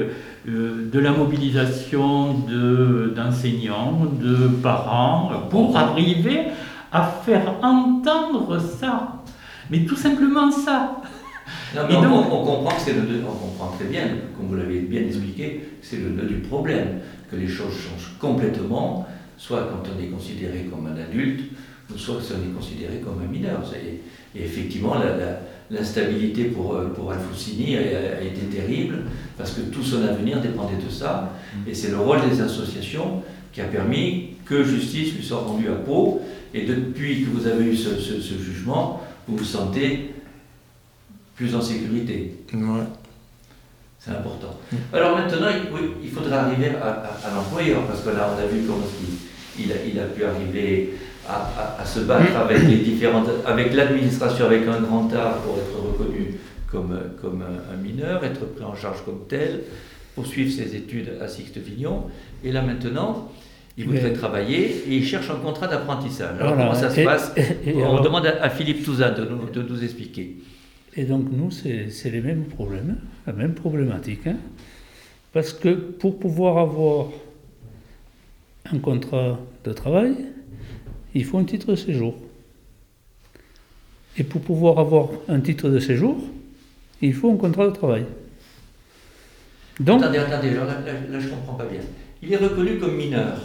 [0.47, 6.43] de la mobilisation de- d'enseignants, de, parents, pour arriver
[6.91, 9.13] à faire entendre ça.
[9.69, 10.95] Mais tout simplement ça.
[11.75, 14.03] Non, mais on, donc- on comprend que c'est le on comprend très bien,
[14.37, 19.05] comme vous l'avez bien expliqué, c'est le nœud du problème, que les choses changent complètement,
[19.37, 21.41] soit quand on est considéré comme un adulte,
[21.95, 23.61] soit si on est considéré comme un mineur.
[24.35, 24.95] Et effectivement,
[25.71, 27.79] l'instabilité pour, euh, pour Alfoussini a,
[28.19, 29.03] a été terrible,
[29.37, 31.33] parce que tout son avenir dépendait de ça,
[31.67, 33.21] et c'est le rôle des associations
[33.53, 36.21] qui a permis que justice lui soit rendue à Pau,
[36.53, 40.13] et depuis que vous avez eu ce, ce- ce jugement, vous vous sentez
[41.35, 42.35] plus en sécurité.
[42.53, 42.83] Ouais.
[43.99, 44.55] C'est important.
[44.93, 48.41] Alors maintenant, il, oui, il faudra arriver à, à- à l'employeur, parce que là, on
[48.41, 49.15] a vu comment il,
[49.59, 50.93] il a, il a pu arriver
[51.27, 51.33] à,
[51.77, 55.77] à- à se battre avec les différentes, avec l'administration, avec un grand art pour être
[55.91, 56.35] reconnu
[56.71, 59.61] comme, comme un, un mineur, être pris en charge comme tel,
[60.15, 62.03] poursuivre ses études à Sixte-Vignon.
[62.43, 63.31] Et là maintenant,
[63.77, 66.35] il voudrait travailler et il cherche un contrat d'apprentissage.
[66.39, 66.69] Alors Voilà.
[66.71, 69.23] comment ça se Et- passe et- et On alors- demande à, à Philippe Touzin de
[69.25, 70.37] nous, de nous expliquer.
[70.95, 74.25] Et donc nous, c'est les mêmes problèmes, la même problématique.
[74.25, 74.37] hein.
[75.33, 77.07] Parce que pour pouvoir avoir
[78.73, 80.15] un contrat de travail,
[81.13, 82.15] il faut un titre de séjour.
[84.17, 86.17] Et pour pouvoir avoir un titre de séjour,
[87.01, 88.05] il faut un contrat de travail.
[89.79, 91.81] Donc, Attendez, attendez, alors là, là, là, je ne comprends pas bien.
[92.23, 93.37] Il est reconnu comme mineur.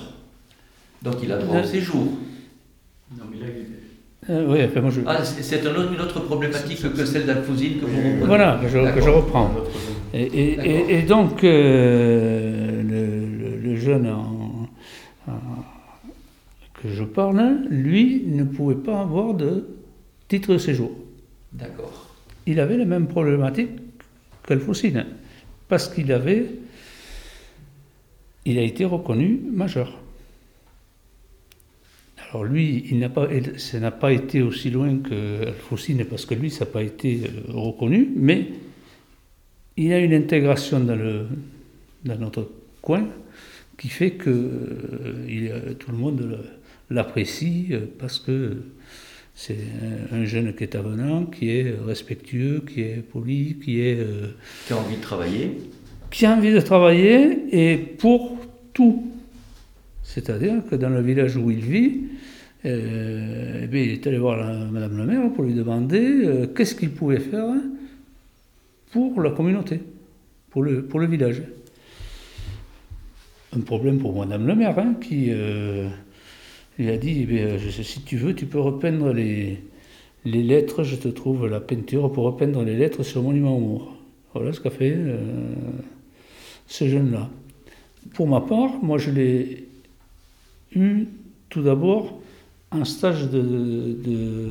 [1.03, 2.05] Donc il a droit au Euh, séjour.
[3.19, 6.01] Non, mais là, il- euh, oui, enfin, moi je, Ah, c'est c'est un autre- une
[6.01, 8.25] autre problématique que celle d'Alfouzine que vous reprenez.
[8.27, 9.17] voilà, que je, que je D'accord.
[9.17, 9.51] reprends.
[10.15, 10.71] Et, et- D'accord.
[10.73, 14.42] et- et donc, euh, le, le- jeune en-
[16.83, 19.69] que je parle, lui, ne pouvait pas avoir de
[20.29, 20.91] titre de séjour.
[21.53, 22.15] D'accord.
[22.47, 23.71] Il avait la même problématique
[24.47, 25.07] qu'Alfoussine,
[25.69, 26.47] parce qu'il avait,
[28.45, 29.99] il a été reconnu majeur.
[32.31, 36.35] Alors lui, il n'a pas, ça n'a pas été aussi loin que Alfoussine, parce que
[36.35, 38.49] lui, ça n'a pas été euh, reconnu, mais
[39.77, 41.27] il a une intégration dans, le,
[42.05, 43.07] dans notre coin
[43.79, 46.62] qui fait que euh, il, euh, tout le monde le-
[46.93, 48.57] l'apprécie euh, parce que
[49.35, 49.57] c'est
[50.13, 54.29] un, un jeune qui est avenant, qui est respectueux, qui est poli, qui, est, euh,
[54.67, 55.59] Qui a envie de travailler.
[56.11, 58.37] qui a envie de travailler et pour
[58.75, 59.07] tout.
[60.03, 62.01] C'est-à-dire que dans le village où il vit,
[62.67, 66.47] euh, eh bien, il est allé voir la- Madame la maire pour lui demander euh,
[66.47, 67.47] qu'est-ce qu'il pouvait faire
[68.93, 69.81] pour la communauté,
[70.51, 71.43] pour le, pour le village.
[73.57, 75.31] Un problème pour Madame le maire, hein, qui
[76.79, 79.59] lui a dit, eh si tu veux, tu peux repeindre les,
[80.25, 83.97] lettres, je te trouve la peinture pour repeindre les lettres sur le monument aux morts.
[84.35, 85.19] Voilà ce qu'a fait euh,
[86.67, 87.29] ce jeune-là.
[88.15, 89.69] Pour ma part, moi je l'ai
[90.75, 91.07] eu
[91.49, 92.19] tout d'abord
[92.71, 94.49] en stage de, de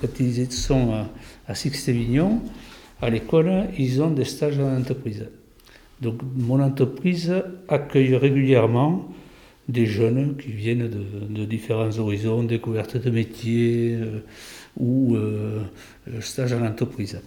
[0.00, 1.10] quand ils sont à,
[1.46, 2.40] à Sixte-Vignon,
[3.02, 5.26] à l'école, ils ont des stages en entreprise.
[6.00, 7.34] Donc mon entreprise
[7.68, 9.06] accueille régulièrement
[9.70, 14.20] des jeunes qui viennent de, de différents horizons, découvertes de métiers euh,
[14.76, 15.60] ou euh,
[16.08, 17.20] euh, stage en entreprise.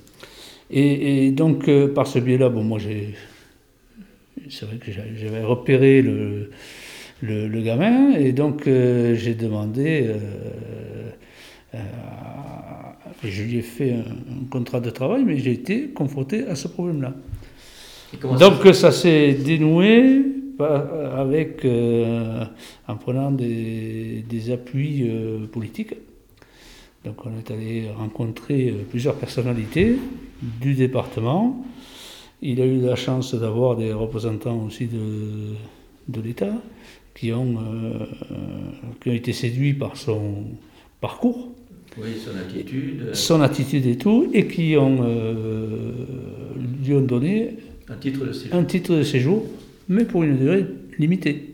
[0.70, 3.16] Et, et donc euh, par ce biais-là, bon moi j'ai,
[4.50, 6.50] c'est vrai que j'avais repéré le,
[7.22, 10.12] le, le gamin et donc j'ai demandé,
[13.24, 16.68] je lui ai fait un, un contrat de travail, mais j'ai été confronté à ce
[16.68, 17.14] problème-là.
[18.22, 22.46] Donc ça s'est dénoué avec, euh,
[22.88, 25.94] en prenant des, des appuis euh, politiques.
[27.06, 29.98] Donc on est allé rencontrer euh, plusieurs personnalités
[30.62, 31.66] du département.
[32.42, 35.54] Il a eu la chance d'avoir des représentants aussi de,
[36.10, 36.54] de l'État
[37.16, 38.06] qui ont, euh,
[39.02, 40.44] qui ont été séduits par son
[41.00, 41.50] parcours
[41.98, 43.14] Oui, son attitude.
[43.14, 45.04] son attitude et tout, et qui ont,
[46.84, 47.56] lui ont donné
[47.88, 48.56] Un titre de séjour.
[48.58, 49.46] un titre de séjour,
[49.90, 50.66] mais pour une durée
[51.00, 51.50] limitée.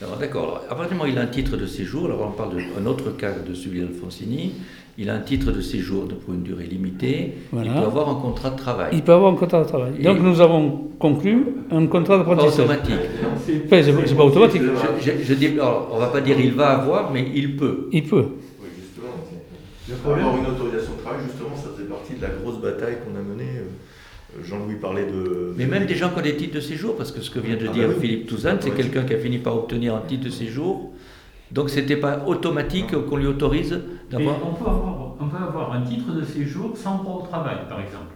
[0.00, 2.28] Alors d'accord, alors, à partir du moment où il a un titre de séjour, alors
[2.28, 4.52] on parle d'un autre cas de celui d'Alfonsini,
[4.96, 7.70] il a un titre de séjour pour une durée limitée, Voilà.
[7.70, 8.90] il peut avoir un contrat de travail.
[8.92, 9.92] Il peut avoir un contrat de travail.
[9.98, 12.64] Et- Donc nous avons conclu un contrat Pas d'apprentissage.
[12.66, 12.94] automatique.
[12.94, 14.62] Enfin, c'est pas- c'est pas automatique.
[14.62, 17.88] Je, je- je dis, alors, on va pas dire il va avoir, mais il peut.
[17.92, 18.26] Il peut.
[18.60, 20.14] Oui, justement.
[20.16, 23.22] Avoir une autorisation de travail, justement, ça faisait partie de la grosse bataille qu'on a
[23.22, 25.52] menée euh, Jean-Louis parlait de.
[25.56, 27.56] Mais même des gens qui ont des titres de séjour, parce que ce que vient
[27.56, 28.00] de Ah dire bah oui.
[28.00, 30.92] Philippe Touzane, c'est quelqu'un qui a fini par obtenir un titre de séjour.
[31.50, 33.78] Donc c'était pas automatique qu'on lui autorise
[34.10, 34.36] d'avoir.
[34.46, 37.80] on, peut avoir, on peut avoir un titre de séjour sans droit au travail, par
[37.80, 38.14] exemple.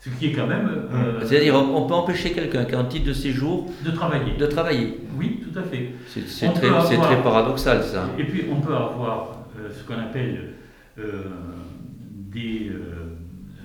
[0.00, 3.06] Ce qui est quand même euh, C'est-à-dire, on peut empêcher quelqu'un qui a un titre
[3.06, 4.36] de séjour de travailler.
[4.38, 5.00] de travailler.
[5.18, 5.92] Oui, tout à fait.
[6.28, 8.08] C'est avoir- très paradoxal ça.
[8.18, 10.54] Et puis on peut avoir euh, ce qu'on appelle
[10.98, 11.24] euh,
[12.34, 12.74] des, euh,
[13.58, 13.62] euh,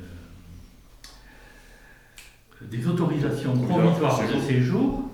[2.70, 5.10] des autorisations provisoires de séjour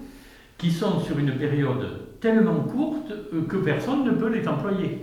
[0.58, 1.88] qui sont sur une période
[2.20, 5.00] tellement courte euh, que personne ne peut les employer.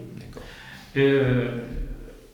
[0.96, 1.48] Euh,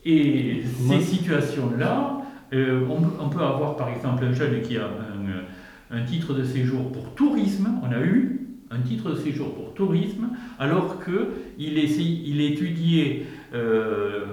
[0.04, 2.22] et Moi- ces situations-là,
[2.54, 6.32] euh, on, peut- on peut avoir par exemple un jeune qui a un, un titre
[6.34, 8.36] de séjour pour tourisme, on a eu
[8.70, 14.24] un titre de séjour pour tourisme, alors qu'il il étudiait, euh,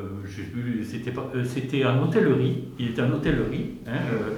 [1.43, 4.35] c'était euh, en hôtellerie, il était en hôtellerie, hein, euh,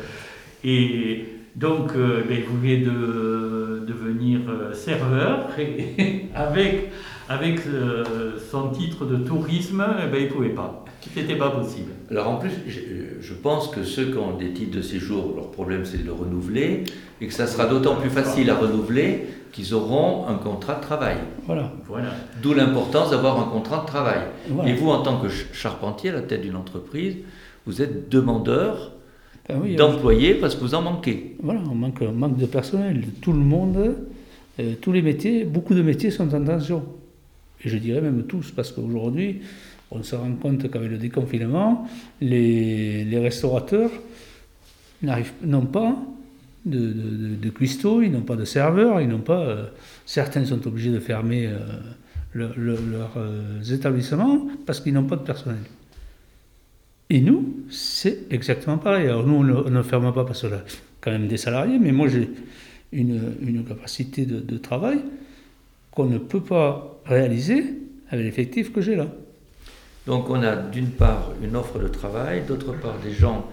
[0.63, 6.91] et donc euh, ben, il voulait de- devenir euh, serveur, et avec,
[7.27, 11.91] avec euh, son titre de tourisme, eh ben, il ne pouvait pas, c'était pas possible.
[12.11, 12.79] Alors en plus, je,
[13.19, 16.13] je pense que ceux qui ont des titres de séjour, leur problème c'est de le
[16.13, 16.83] renouveler,
[17.21, 21.17] et que ça sera d'autant plus facile à renouveler qu'ils auront un contrat de travail.
[21.47, 21.71] Voilà.
[21.87, 22.09] Voilà.
[22.41, 24.21] D'où l'importance d'avoir un contrat de travail.
[24.49, 24.69] voilà.
[24.69, 27.15] Et vous, en tant que ch- charpentier à la tête d'une entreprise,
[27.65, 28.91] vous êtes demandeur
[29.55, 31.35] Oui, d'employés parce que vous en manquez.
[31.41, 33.03] Voilà, on manque, on manque de personnel.
[33.21, 33.95] Tout le monde,
[34.59, 36.83] euh, tous les métiers, beaucoup de métiers sont en tension.
[37.63, 39.41] Et je dirais même tous, parce qu'aujourd'hui,
[39.91, 41.87] on se rend compte qu'avec le déconfinement,
[42.21, 43.89] les, les restaurateurs
[45.01, 45.95] n'ont pas
[46.65, 46.93] de,
[47.41, 49.39] de, cuistots, ils n'ont pas de serveurs, ils n'ont pas.
[49.41, 49.65] euh,
[50.05, 51.57] certains sont obligés de fermer euh,
[52.33, 55.59] le- le- leurs établissements parce qu'ils n'ont pas de personnel.
[57.09, 59.07] Et nous, c'est exactement pareil.
[59.07, 60.59] Alors nous, on ne, ferme pas parce qu'on a
[61.01, 62.29] quand même des salariés, mais moi j'ai
[62.93, 64.99] une, une capacité de, de travail
[65.91, 67.63] qu'on ne peut pas réaliser
[68.11, 69.07] avec l'effectif que j'ai là.
[70.05, 73.47] Donc on a d'une part une offre de travail, d'autre part des gens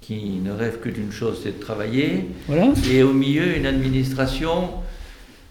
[0.00, 4.70] qui ne rêvent que d'une chose, c'est de travailler, Voilà, et au milieu une administration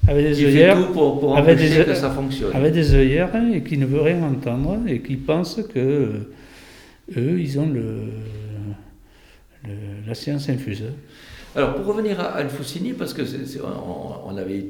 [0.08, 2.54] avec des qui fait tout pour, pour avec empêcher des- que ça fonctionne.
[2.54, 6.32] avec des œillères hein, et qui ne veut rien entendre et qui pensent que euh,
[7.18, 8.06] eux, ils ont le,
[9.66, 10.84] le- la science infuse.
[11.56, 14.66] Alors pour revenir à Al-Foussini, parce que c'est- c'est- on, on avait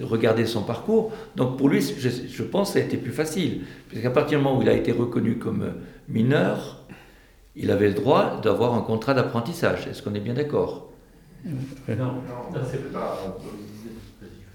[0.00, 3.60] regardé son parcours, donc pour lui, je, je pense que ça a été plus facile,
[3.88, 5.74] puisqu'à partir du moment où il a été reconnu comme
[6.08, 6.84] mineur,
[7.54, 9.86] il avait le droit d'avoir un contrat d'apprentissage.
[9.86, 10.90] Est-ce qu'on est bien d'accord?
[11.44, 11.96] Ouais.
[11.96, 12.14] Non,
[12.54, 12.80] ça, c'est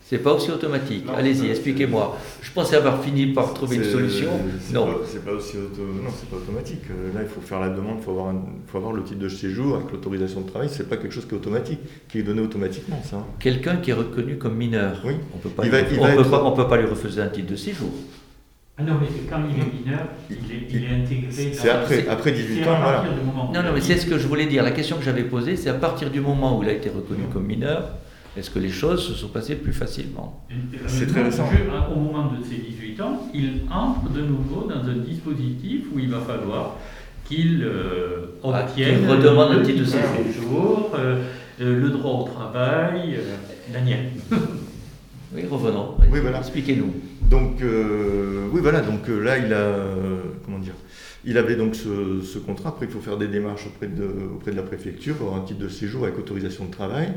[0.09, 1.03] C'est pas aussi automatique.
[1.17, 2.17] Allez-y, expliquez-moi.
[2.41, 4.29] Je pensais avoir fini par trouver une solution.
[4.73, 4.87] Non.
[5.05, 6.83] C'est pas, aussi auto- non, c'est pas automatique.
[6.89, 9.19] Euh, Là, il faut faire la demande, il faut avoir, un- faut avoir le titre
[9.19, 10.69] de séjour avec l'autorisation de travail.
[10.71, 13.25] C'est pas quelque chose qui est automatique, qui est donné automatiquement, ça.
[13.37, 15.15] Quelqu'un qui est reconnu comme mineur, Oui.
[15.35, 16.77] on peut pas, Il va- lui- il on va peut être- pas, on peut pas
[16.77, 17.89] lui refuser un titre de séjour.
[18.77, 21.27] Ah non, mais quand il est mineur, il est, il est intégré.
[21.31, 22.97] C'est dans- après, c'est- après c'est 18 à ans, voilà.
[22.99, 24.63] partir du moment où Non, non, mais c'est ce que je voulais dire.
[24.63, 27.23] La question que j'avais posée, c'est à partir du moment où il a été reconnu
[27.33, 27.89] comme mineur,
[28.37, 30.43] est-ce que les choses se sont passées plus facilement
[30.87, 31.45] C'est très récent.
[31.51, 35.85] Je- hein, au moment de ses 18 ans, il entre de nouveau dans un dispositif
[35.93, 36.75] où il va falloir
[37.25, 41.17] qu'il euh, Ah, obtienne redemande un le titre de séjour, euh,
[41.61, 43.35] euh, le droit au travail, euh,
[43.73, 44.11] Daniel.
[45.35, 45.95] Oui, revenons.
[46.09, 46.37] Oui, voilà.
[46.39, 46.93] Expliquez-nous.
[47.29, 50.73] Donc, euh, oui, voilà, donc là, il a, euh, comment dire,
[51.29, 52.69] il avait donc ce, ce contrat.
[52.69, 55.45] Après, il faut faire des démarches auprès de, auprès de la préfecture pour avoir un
[55.45, 57.09] titre de séjour avec autorisation de travail.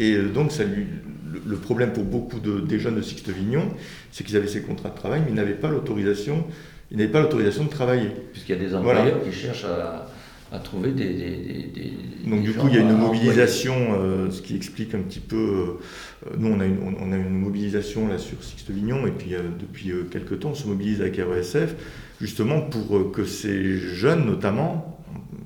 [0.00, 0.86] Et euh, donc, ça lui,
[1.32, 3.68] le, le problème pour beaucoup de, des jeunes de Sixte-Vignon,
[4.10, 6.44] c'est qu'ils avaient ces contrats de travail, mais ils n'avaient pas l'autorisation,
[6.90, 8.08] ils n'avaient pas l'autorisation de travailler.
[8.32, 9.00] Puisqu'il y a des Voilà.
[9.02, 10.06] employeurs qui cherchent à,
[10.50, 14.30] à trouver des, des- des- des- Donc du coup, il y a une mobilisation, euh,
[14.30, 15.36] ce qui explique un petit peu.
[15.36, 19.40] euh, nous, on a une, on a une mobilisation là sur Sixte-Vignon, et puis euh,
[19.60, 21.74] depuis quelques temps, on se mobilise avec RESF,
[22.20, 24.98] justement pour euh, que ces jeunes, notamment,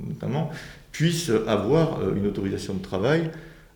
[0.06, 0.50] notamment
[0.92, 3.30] puissent avoir euh, une autorisation de travail,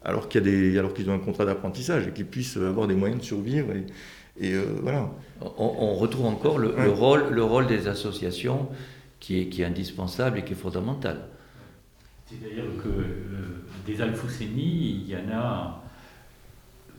[0.05, 2.87] alors qu'il y a des, alors qu'ils ont un contrat d'apprentissage et qu'ils puissent avoir
[2.87, 3.73] des moyens de survivre.
[3.73, 5.11] Et, et, euh, voilà.
[5.41, 8.69] On, on retrouve encore le, rôle, le rôle des associations
[9.19, 11.29] qui est, qui est indispensable et qui est fondamental.
[12.27, 15.83] C'est-à-dire que euh, des Alfousseni, il y en a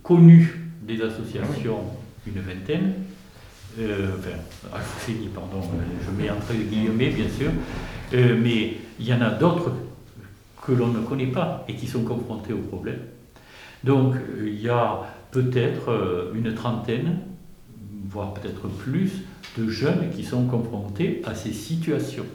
[0.03, 1.83] connu des associations
[2.25, 2.93] une vingtaine.
[3.79, 7.51] Euh, enfin, Alfousseni, pardon, euh, je mets entre guillemets bien sûr,
[8.13, 9.73] Euh, mais il y en a d'autres
[10.65, 13.01] que l'on ne connaît pas et qui sont confrontés au problème.
[13.83, 15.01] Donc euh, il y a
[15.31, 17.17] peut-être une trentaine,
[18.09, 19.11] voire peut-être plus,
[19.57, 22.25] de jeunes qui sont confrontés à ces situations.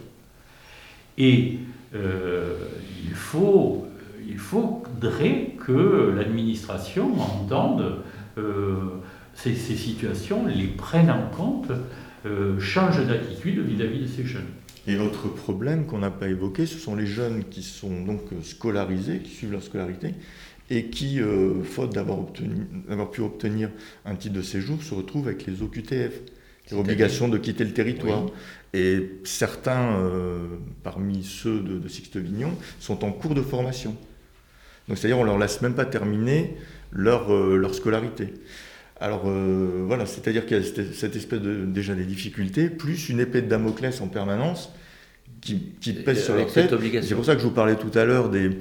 [1.17, 1.57] Et
[1.93, 3.87] il, faut,
[4.27, 7.97] il faudrait que l'administration entende
[9.35, 11.71] ces, ces, situations, les prenne en compte,
[12.59, 14.47] change d'attitude vis-à-vis de ces jeunes.
[14.87, 19.19] Et autre problème qu'on n'a pas évoqué, ce sont les jeunes qui sont donc scolarisés,
[19.19, 20.13] qui suivent leur scolarité,
[20.69, 22.25] et qui, euh, faute d'avoir
[23.11, 23.69] pu obtenir
[24.05, 26.21] un titre de séjour, se retrouvent avec les OQTF,
[26.65, 28.25] qui ont l'obligation de quitter le territoire.
[28.73, 30.47] Et certains, euh,
[30.83, 33.95] parmi ceux de, de Sixte Vignon, sont en cours de formation.
[34.87, 36.57] Donc c'est-à-dire on leur laisse même pas terminer
[36.91, 38.33] leur, euh, leur scolarité.
[39.03, 43.41] Alors voilà, c'est-à-dire qu'il y a cette espèce de déjà des difficultés, plus une épée
[43.41, 44.71] de Damoclès en permanence
[45.41, 46.73] qui, qui pèse sur leur tête.
[47.01, 48.51] C'est pour ça que je vous parlais tout à l'heure des,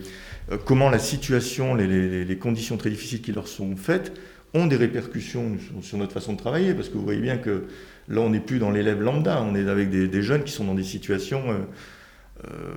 [0.50, 4.12] euh, comment la situation, les, conditions très difficiles qui leur sont faites
[4.54, 7.64] ont des répercussions sur, notre façon de travailler, parce que vous voyez bien que
[8.08, 10.74] là, on n'est plus dans l'élève lambda, on est avec des, jeunes qui sont dans
[10.74, 11.50] des situations...
[11.50, 11.64] Euh, euh,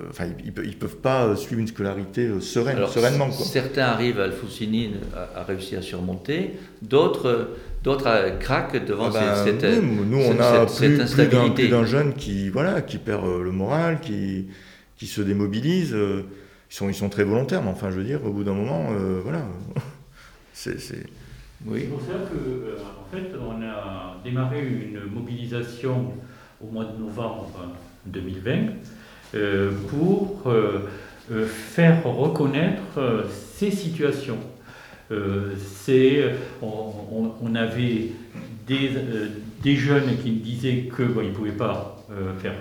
[0.09, 3.31] enfin, ils ne peuvent pas suivre une scolarité sereine, sereinement.
[3.31, 4.91] Certains arrivent à Alfoussini
[5.35, 6.51] à, réussir à surmonter,
[6.81, 7.49] d'autres
[7.83, 11.67] d'autres craquent devant ah cette, cette, nous, on a plus, instabilité.
[11.67, 14.47] d'un jeune qui, voilà, qui perd le moral, qui,
[14.97, 15.95] qui se démobilise
[16.69, 18.89] ils sont, ils sont très volontaires, mais enfin, je veux dire, au bout d'un moment,
[18.91, 19.43] euh, voilà.
[20.53, 20.75] c'est,
[21.65, 21.81] Oui.
[21.81, 26.13] C'est pour ça que, euh, en fait, on a démarré une mobilisation
[26.61, 27.49] au mois de novembre
[28.07, 28.67] 2020 euh,
[29.89, 30.43] pour
[31.37, 34.37] faire reconnaître ces situations.
[35.09, 36.23] c'est,
[36.61, 38.11] on, avait
[38.67, 38.91] des,
[39.63, 41.97] des, jeunes qui disaient qu'ils ne pouvaient pas
[42.39, 42.53] faire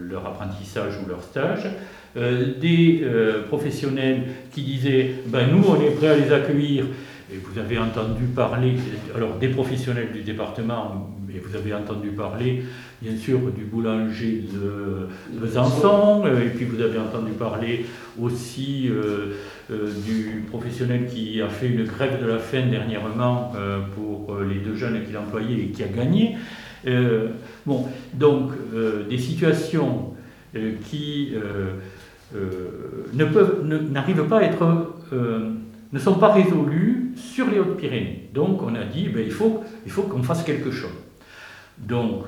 [0.00, 1.68] leur apprentissage ou leur stage,
[2.14, 6.84] euh, des euh, professionnels qui disaient ben, nous on est prêts à les accueillir
[7.32, 8.74] et vous avez entendu parler
[9.16, 12.64] alors des professionnels du département et vous avez entendu parler
[13.02, 17.84] bien sûr du boulanger de Besançon euh, et puis vous avez entendu parler
[18.20, 18.90] aussi
[20.06, 23.52] du professionnel qui a fait une grève de la faim dernièrement
[23.94, 26.36] pour les deux jeunes qu'il employait et qui a gagné
[27.64, 28.52] bon donc
[29.08, 30.14] des situations
[30.90, 31.34] qui
[32.34, 35.50] euh, ne n'arrivent pas à être, euh,
[35.92, 38.30] ne sont pas résolus sur les Hautes-Pyrénées.
[38.32, 40.90] Donc on a dit, ben, il faut, il faut qu'on fasse quelque chose.
[41.78, 42.24] Donc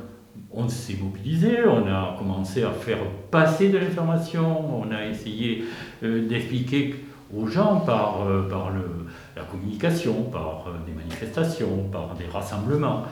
[0.53, 2.99] on s'est mobilisé, on a commencé à faire
[3.31, 5.65] passer de l'information, on a essayé
[6.03, 6.95] euh, d'expliquer
[7.37, 13.05] aux gens par, le, la communication, par des manifestations, par des rassemblements,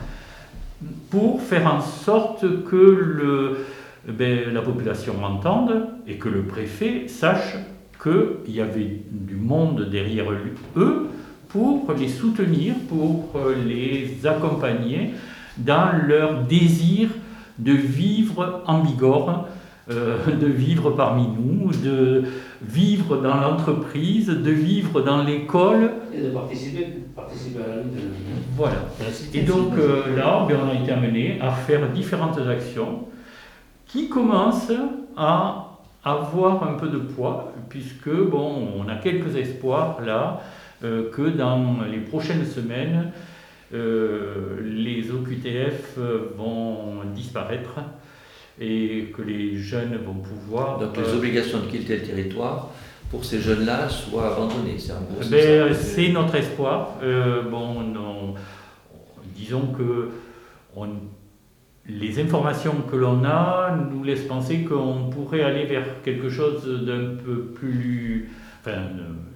[1.09, 3.65] pour faire en sorte que
[4.07, 7.55] ben, la population m'entende et que le préfet sache
[8.01, 10.25] qu'il y avait du monde derrière
[10.75, 11.09] eux
[11.49, 13.29] pour les soutenir, pour
[13.65, 15.13] les accompagner
[15.57, 17.09] dans leur désir
[17.59, 19.47] de vivre en Bigorre,
[19.91, 22.23] euh, de vivre parmi nous, de
[22.61, 25.91] vivre dans l'entreprise, de vivre dans l'école.
[26.13, 28.01] Et de participer, participer à la vie de...
[28.55, 28.77] Voilà.
[29.33, 33.07] Et donc euh, là, ben, on a été amené à faire différentes actions
[33.85, 34.71] qui commence
[35.17, 35.69] à
[36.03, 40.41] avoir un peu de poids, puisque bon, on a quelques espoirs là
[40.83, 43.11] euh, que dans les prochaines semaines,
[43.73, 45.97] les OQTF
[46.37, 47.79] vont disparaître
[48.59, 50.79] et que les jeunes vont pouvoir.
[50.79, 52.69] Donc les euh, obligations de quitter le territoire
[53.09, 54.77] pour ces jeunes-là soient abandonnées.
[54.77, 54.93] C'est
[55.29, 56.99] ben, C'est notre espoir.
[57.49, 58.35] bon, non,
[59.35, 60.09] disons que
[60.75, 60.87] on
[61.87, 67.15] les informations que l'on a nous laissent penser qu'on pourrait aller vers quelque chose d'un
[67.23, 68.31] peu plus.
[68.61, 68.83] Enfin,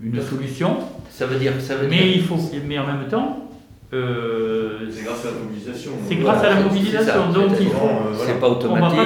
[0.01, 0.77] une solution.
[1.09, 1.53] Ça veut dire.
[1.59, 2.15] Ça veut mais, dire...
[2.15, 3.46] Il faut, mais en même temps.
[3.93, 5.91] Euh, c'est grâce à la mobilisation.
[6.07, 7.85] C'est grâce à la mobilisation, donc il faut.
[7.85, 8.99] Euh, c'est pas automatique.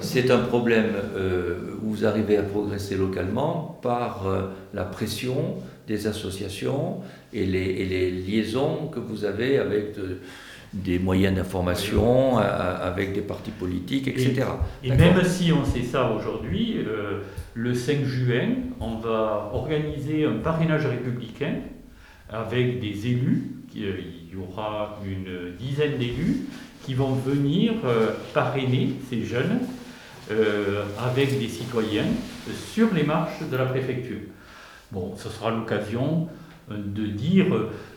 [0.00, 4.24] C'est un problème euh, où vous arrivez à progresser localement par
[4.74, 5.56] la pression
[5.88, 6.98] des associations
[7.32, 9.96] et les, et les, liaisons que vous avez avec
[10.72, 14.44] des moyens d'information, avec des partis politiques, etc.
[14.82, 17.20] Et, même si on sait ça aujourd'hui, euh,
[17.54, 18.48] le 5 juin,
[18.80, 21.54] on va organiser un parrainage républicain
[22.28, 23.55] avec des élus.
[23.78, 26.46] Euh, il y aura une dizaine d'élus
[26.84, 29.60] qui vont venir euh, parrainer ces jeunes
[30.98, 32.08] avec des citoyens
[32.72, 34.22] sur les marches de la préfecture.
[34.90, 36.26] Bon, ce sera l'occasion
[36.68, 37.46] de dire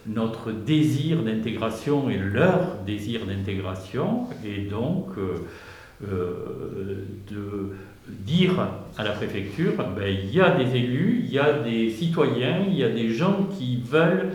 [0.06, 7.74] notre désir d'intégration et leur désir d'intégration, et donc euh, euh, de
[8.08, 8.54] dire
[8.98, 12.76] à la préfecture, ben, il y a des élus, il y a des citoyens, il
[12.76, 14.30] y a des gens qui veulent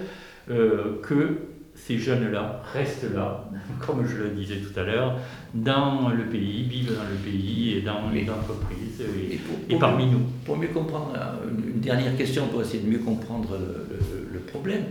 [0.51, 1.39] euh, que
[1.75, 3.51] ces jeunes-là restent là,
[3.87, 5.19] comme je le disais tout à l'heure,
[5.55, 9.71] dans le pays, vivent dans le pays et dans les entreprises et, Et pour- et
[9.71, 10.21] pour- parmi nous.
[10.45, 14.39] Pour mieux comprendre, euh, une dernière question pour essayer de mieux comprendre le, le- le
[14.41, 14.85] problème.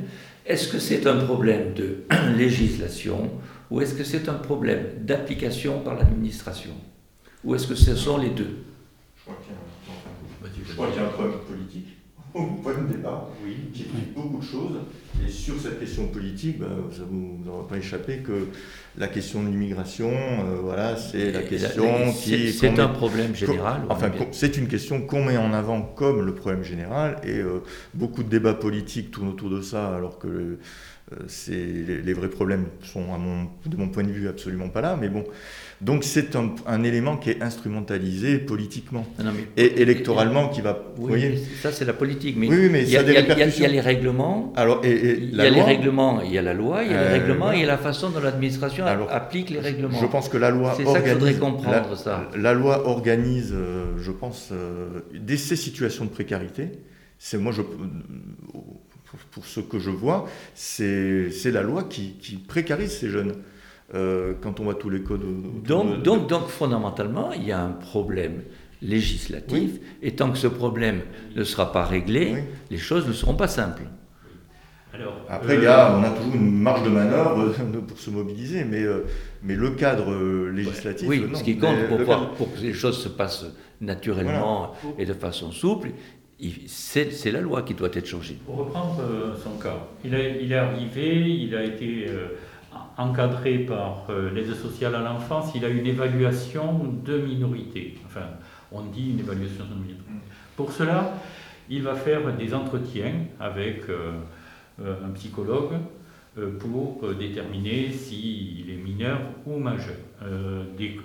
[0.45, 2.03] Est-ce que c'est un problème de
[2.37, 3.29] législation
[3.71, 6.71] ou est-ce que c'est un problème d'application par l'administration?
[7.45, 8.57] Ou est-ce que ce sont les deux?
[9.17, 11.92] Je crois qu'il y a un- Vas-y, je crois qu'il y a un problème politique
[12.39, 13.29] au point de départ.
[13.45, 13.55] Oui.
[13.73, 14.77] qui explique beaucoup de choses.
[15.25, 17.05] Et sur cette question politique, ben, ça ne
[17.43, 18.47] vous aura pas échappé que
[18.97, 22.51] la question de l'immigration, euh, voilà, c'est la Et question c'est- qui.
[22.51, 23.81] C'est un met- problème général.
[23.89, 27.61] Enfin, c'est une question qu'on met en avant comme le problème général, et euh,
[27.93, 30.59] beaucoup de débats politiques tournent autour de ça, alors que euh,
[31.49, 34.97] les, les vrais problèmes sont, à mon, de mon point de vue, absolument pas là.
[34.99, 35.23] Mais bon,
[35.81, 40.61] donc c'est un, un élément qui est instrumentalisé politiquement Non, non, mais- et électoralement qui
[40.61, 40.79] va.
[40.95, 42.35] vous voyez ça c'est la politique.
[42.37, 43.31] Mais Oui, oui, mais il y a, ça a des il y a- il y
[43.31, 43.71] a- il y a répercussions.
[43.71, 44.53] les règlements.
[44.55, 46.93] Alors, et, et Il y a les règlements, il y a la loi, il y
[46.93, 47.59] a Euh, les règlements, voilà.
[47.61, 49.99] et la façon dont l'administration applique les règlements.
[49.99, 51.13] Je pense que la loi C'est ça organise.
[51.13, 52.29] faudrait comprendre, la, ça.
[52.37, 56.69] la loi organise, euh, je pense, euh, dès ces situations de précarité.
[57.19, 57.61] C'est moi, je,
[59.13, 63.33] pour, pour ce que je vois, c'est c'est la loi qui, qui précarise ces jeunes.
[63.95, 65.21] Euh, quand on voit tous les codes.
[65.63, 68.41] Donc, donc, donc, fondamentalement, il y a un problème
[68.81, 71.01] législatif, et tant que ce problème
[71.35, 72.39] ne sera pas réglé, Oui.
[72.71, 73.83] les choses ne seront pas simples.
[74.95, 77.53] Alors, Après, euh, il y a- on a toujours une marge de manœuvre
[77.87, 79.05] pour se mobiliser, mais, euh,
[79.43, 81.07] mais le cadre euh, législatif.
[81.07, 81.35] oui, euh, non.
[81.37, 83.45] ce qui compte pour, cadre- pour que les choses se passent
[83.81, 85.91] naturellement et de façon souple,
[86.67, 88.37] c'est la loi qui doit être changée.
[88.45, 92.27] Pour reprendre euh, son cas, il est, il est arrivé, il a été euh,
[92.97, 97.95] encadré par euh, l'aide sociale à l'enfance, il a une évaluation de minorité.
[98.05, 98.27] Enfin,
[98.71, 100.03] on dit une évaluation de minorité.
[100.55, 101.13] Pour cela,
[101.69, 103.83] il va faire des entretiens avec
[104.79, 105.73] un psychologue
[106.59, 109.95] pour déterminer s'il est mineur ou majeur.
[110.77, 110.99] Des-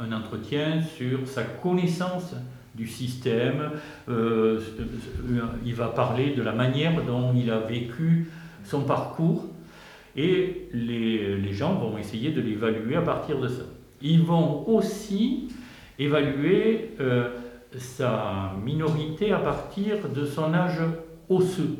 [0.00, 2.34] un entretien sur sa connaissance
[2.74, 3.70] du système.
[4.08, 4.60] euh,
[5.30, 8.28] euh, il va parler de la manière dont il a vécu
[8.64, 9.44] son parcours
[10.16, 13.62] et les, les gens vont essayer de l'évaluer à partir de ça.
[14.02, 15.48] Ils vont aussi
[15.98, 17.28] évaluer euh,
[17.76, 20.80] sa minorité à partir de son âge
[21.28, 21.76] osseux.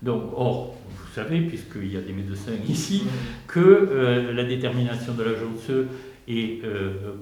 [0.00, 3.04] Donc, or, vous savez, puisqu'il y a des médecins ici,
[3.46, 5.88] que euh, la détermination de l'âge osseux
[6.64, 7.14] euh,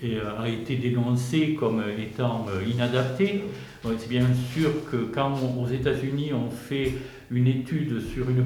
[0.00, 3.42] est- est- a été dénoncée comme étant euh, inadaptée.
[3.82, 6.92] Bon, C'est bien sûr que quand aux États-Unis on fait
[7.30, 8.44] une étude sur une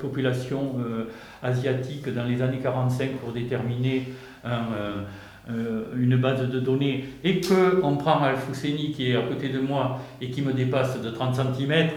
[0.00, 1.04] population euh,
[1.42, 4.04] asiatique dans les années 45 pour déterminer
[4.44, 5.04] un,
[5.50, 9.58] euh, une base de données et que on prend Al-Fousseni qui est à côté de
[9.58, 11.88] moi et qui me dépasse de 30 cm,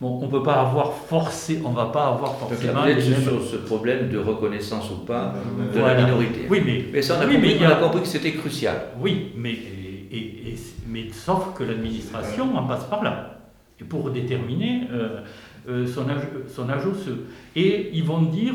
[0.00, 3.56] bon, on peut pas avoir forcé, on va pas avoir forcément les mêmes- sur ce
[3.56, 5.34] problème de reconnaissance ou pas
[5.74, 5.94] de Voilà.
[6.00, 6.46] la minorité.
[6.48, 8.76] Oui, mais, Mais ça, on a, oui, compris, mais on a- compris que c'était crucial.
[9.00, 13.38] oui, mais, et- et- et- mais sauf que l'administration en passe par là.
[13.80, 15.20] Et pour déterminer euh,
[15.68, 17.26] euh, son, âge, son âge osseux.
[17.56, 18.54] Et ils vont dire,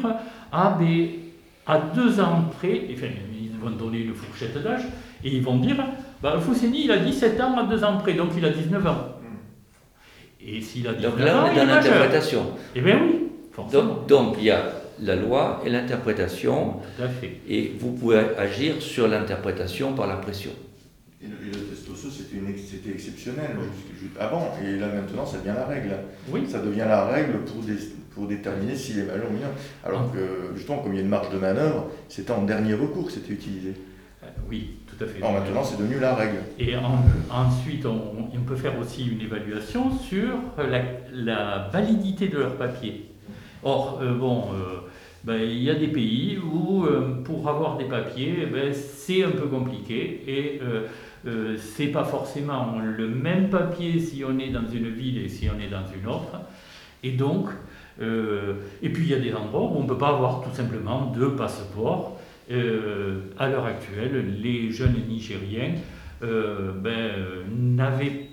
[0.52, 1.08] ah ben,
[1.68, 3.08] à deux ans près, enfin,
[3.60, 4.84] ils vont donner une fourchette d'âge,
[5.24, 5.76] et ils vont dire,
[6.22, 9.16] bah, Fousseni, il a 17 ans à deux ans près, donc il a 19 ans.
[10.41, 12.45] Et s'il a 19 Donc là, ans, on est il dans l'interprétation.
[12.76, 13.84] Eh bien oui, forcément.
[13.84, 14.64] Donc, donc, il y a
[15.01, 17.39] la loi et l'interprétation, Tout à fait.
[17.47, 20.51] et vous pouvez agir sur l'interprétation par la pression.
[21.22, 23.51] Et le, et le test osseux, c'était exceptionnel
[24.20, 25.89] avant, et là maintenant, ça devient la règle.
[26.32, 26.43] Oui.
[26.47, 27.74] Ça devient la règle pour, dé-
[28.11, 29.49] pour déterminer s'il est majeur ou mineur.
[29.84, 33.07] Alors que, justement, comme il y a une marge de manœuvre, c'était en dernier recours
[33.07, 33.74] que c'était utilisé.
[34.24, 35.17] Euh, oui, tout à fait.
[35.17, 36.38] Alors maintenant, c'est devenu la règle.
[36.57, 42.38] Et en- ensuite, on, on peut faire aussi une évaluation sur la, la validité de
[42.38, 43.11] leur papier.
[43.61, 44.88] Or, euh, bon, euh,
[45.26, 49.32] ben, il y a des pays où, euh, pour avoir des papiers, ben, c'est un
[49.32, 50.61] peu compliqué et
[51.26, 55.49] euh, c'est pas forcément le même papier si on est dans une ville et si
[55.49, 56.39] on est dans une autre.
[57.03, 57.49] Et donc,
[58.01, 60.55] euh, et puis il y a des endroits où on ne peut pas avoir tout
[60.55, 62.20] simplement de passeport.
[62.51, 65.76] Euh, à l'heure actuelle, les jeunes Nigériens
[66.24, 67.11] euh, ben,
[67.51, 68.28] n'avaient,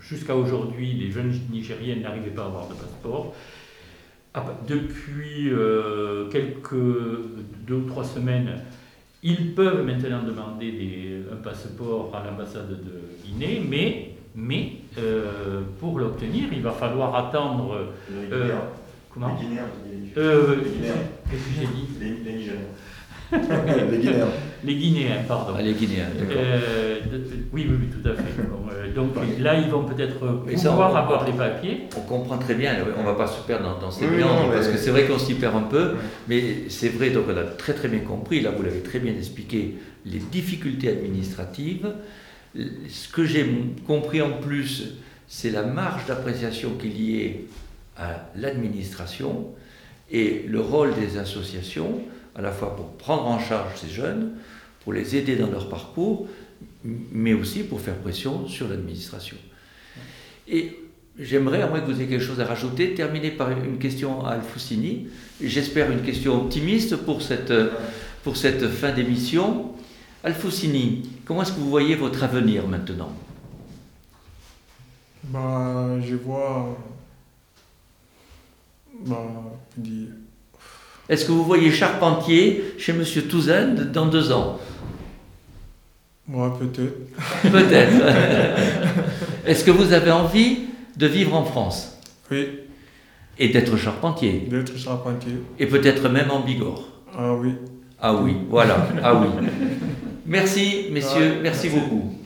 [0.00, 3.34] jusqu'à aujourd'hui, les jeunes Nigériens n'arrivaient pas à avoir de passeport.
[4.34, 5.50] Ah ben, depuis
[6.30, 6.74] quelques
[7.66, 8.62] deux ou trois semaines,
[9.22, 15.98] ils peuvent maintenant demander des- un passeport à l'ambassade de Guinée, mais, mais euh, pour
[15.98, 17.86] l'obtenir, il va falloir attendre.
[18.32, 18.48] Euh,
[19.12, 19.62] comment Les Guinéens.
[20.16, 20.56] Euh.
[21.30, 21.88] Qu'est-ce que j'ai dit?
[22.00, 22.60] Les, les Nigériens.
[23.90, 24.26] les Guinéens.
[24.64, 25.54] les Guinéens, pardon.
[25.58, 26.36] Ah, les Guinéens, d'accord.
[26.42, 28.42] Euh, de- oui, oui, oui, tout à fait.
[28.42, 31.82] Bon, euh, donc là, ils vont peut-être pouvoir on- avoir les papiers.
[31.96, 34.48] On comprend très bien, on ne va pas se perdre dans, dans ces Oui, non,
[34.52, 35.92] parce que c'est vrai qu'on s'y perd un peu,
[36.28, 39.12] mais c'est vrai, donc on a très très bien compris, là vous l'avez très bien
[39.14, 39.74] expliqué,
[40.06, 41.92] les difficultés administratives.
[42.88, 43.46] Ce que j'ai
[43.86, 44.94] compris en plus,
[45.26, 47.46] c'est la marge d'appréciation qui est liée
[47.98, 49.48] à l'administration
[50.10, 52.00] et le rôle des associations,
[52.38, 54.30] à la fois pour prendre en charge ces jeunes,
[54.84, 56.28] pour les aider dans leur parcours,
[56.84, 59.36] mais aussi pour faire pression sur l'administration.
[60.46, 60.78] Et
[61.18, 64.30] j'aimerais, à moins que vous ayez quelque chose à rajouter, terminer par une question à
[64.34, 65.08] Alfoussini.
[65.42, 67.52] J'espère une question optimiste pour cette,
[68.22, 69.72] pour cette fin d'émission.
[70.22, 73.12] Alfoussini, comment est-ce que vous voyez votre avenir maintenant?
[75.24, 76.78] Bah, je vois.
[79.76, 80.08] Dit-
[81.08, 84.58] Est-ce que vous voyez charpentier chez Monsieur Touzin dans deux ans
[86.30, 87.50] moi, peut-être.
[87.50, 88.04] Peut-être.
[89.46, 90.58] Est-ce que vous avez envie
[90.94, 91.98] de vivre en France
[92.30, 92.46] Oui,
[93.38, 95.32] et d'être charpentier d'être charpentier.
[95.58, 96.84] et peut-être même en Bigorre
[97.16, 97.54] Ah oui.
[97.98, 99.28] Ah oui, voilà, ah oui.
[100.26, 101.80] Merci, messieurs, Ouais, merci merci.
[101.80, 102.17] beaucoup.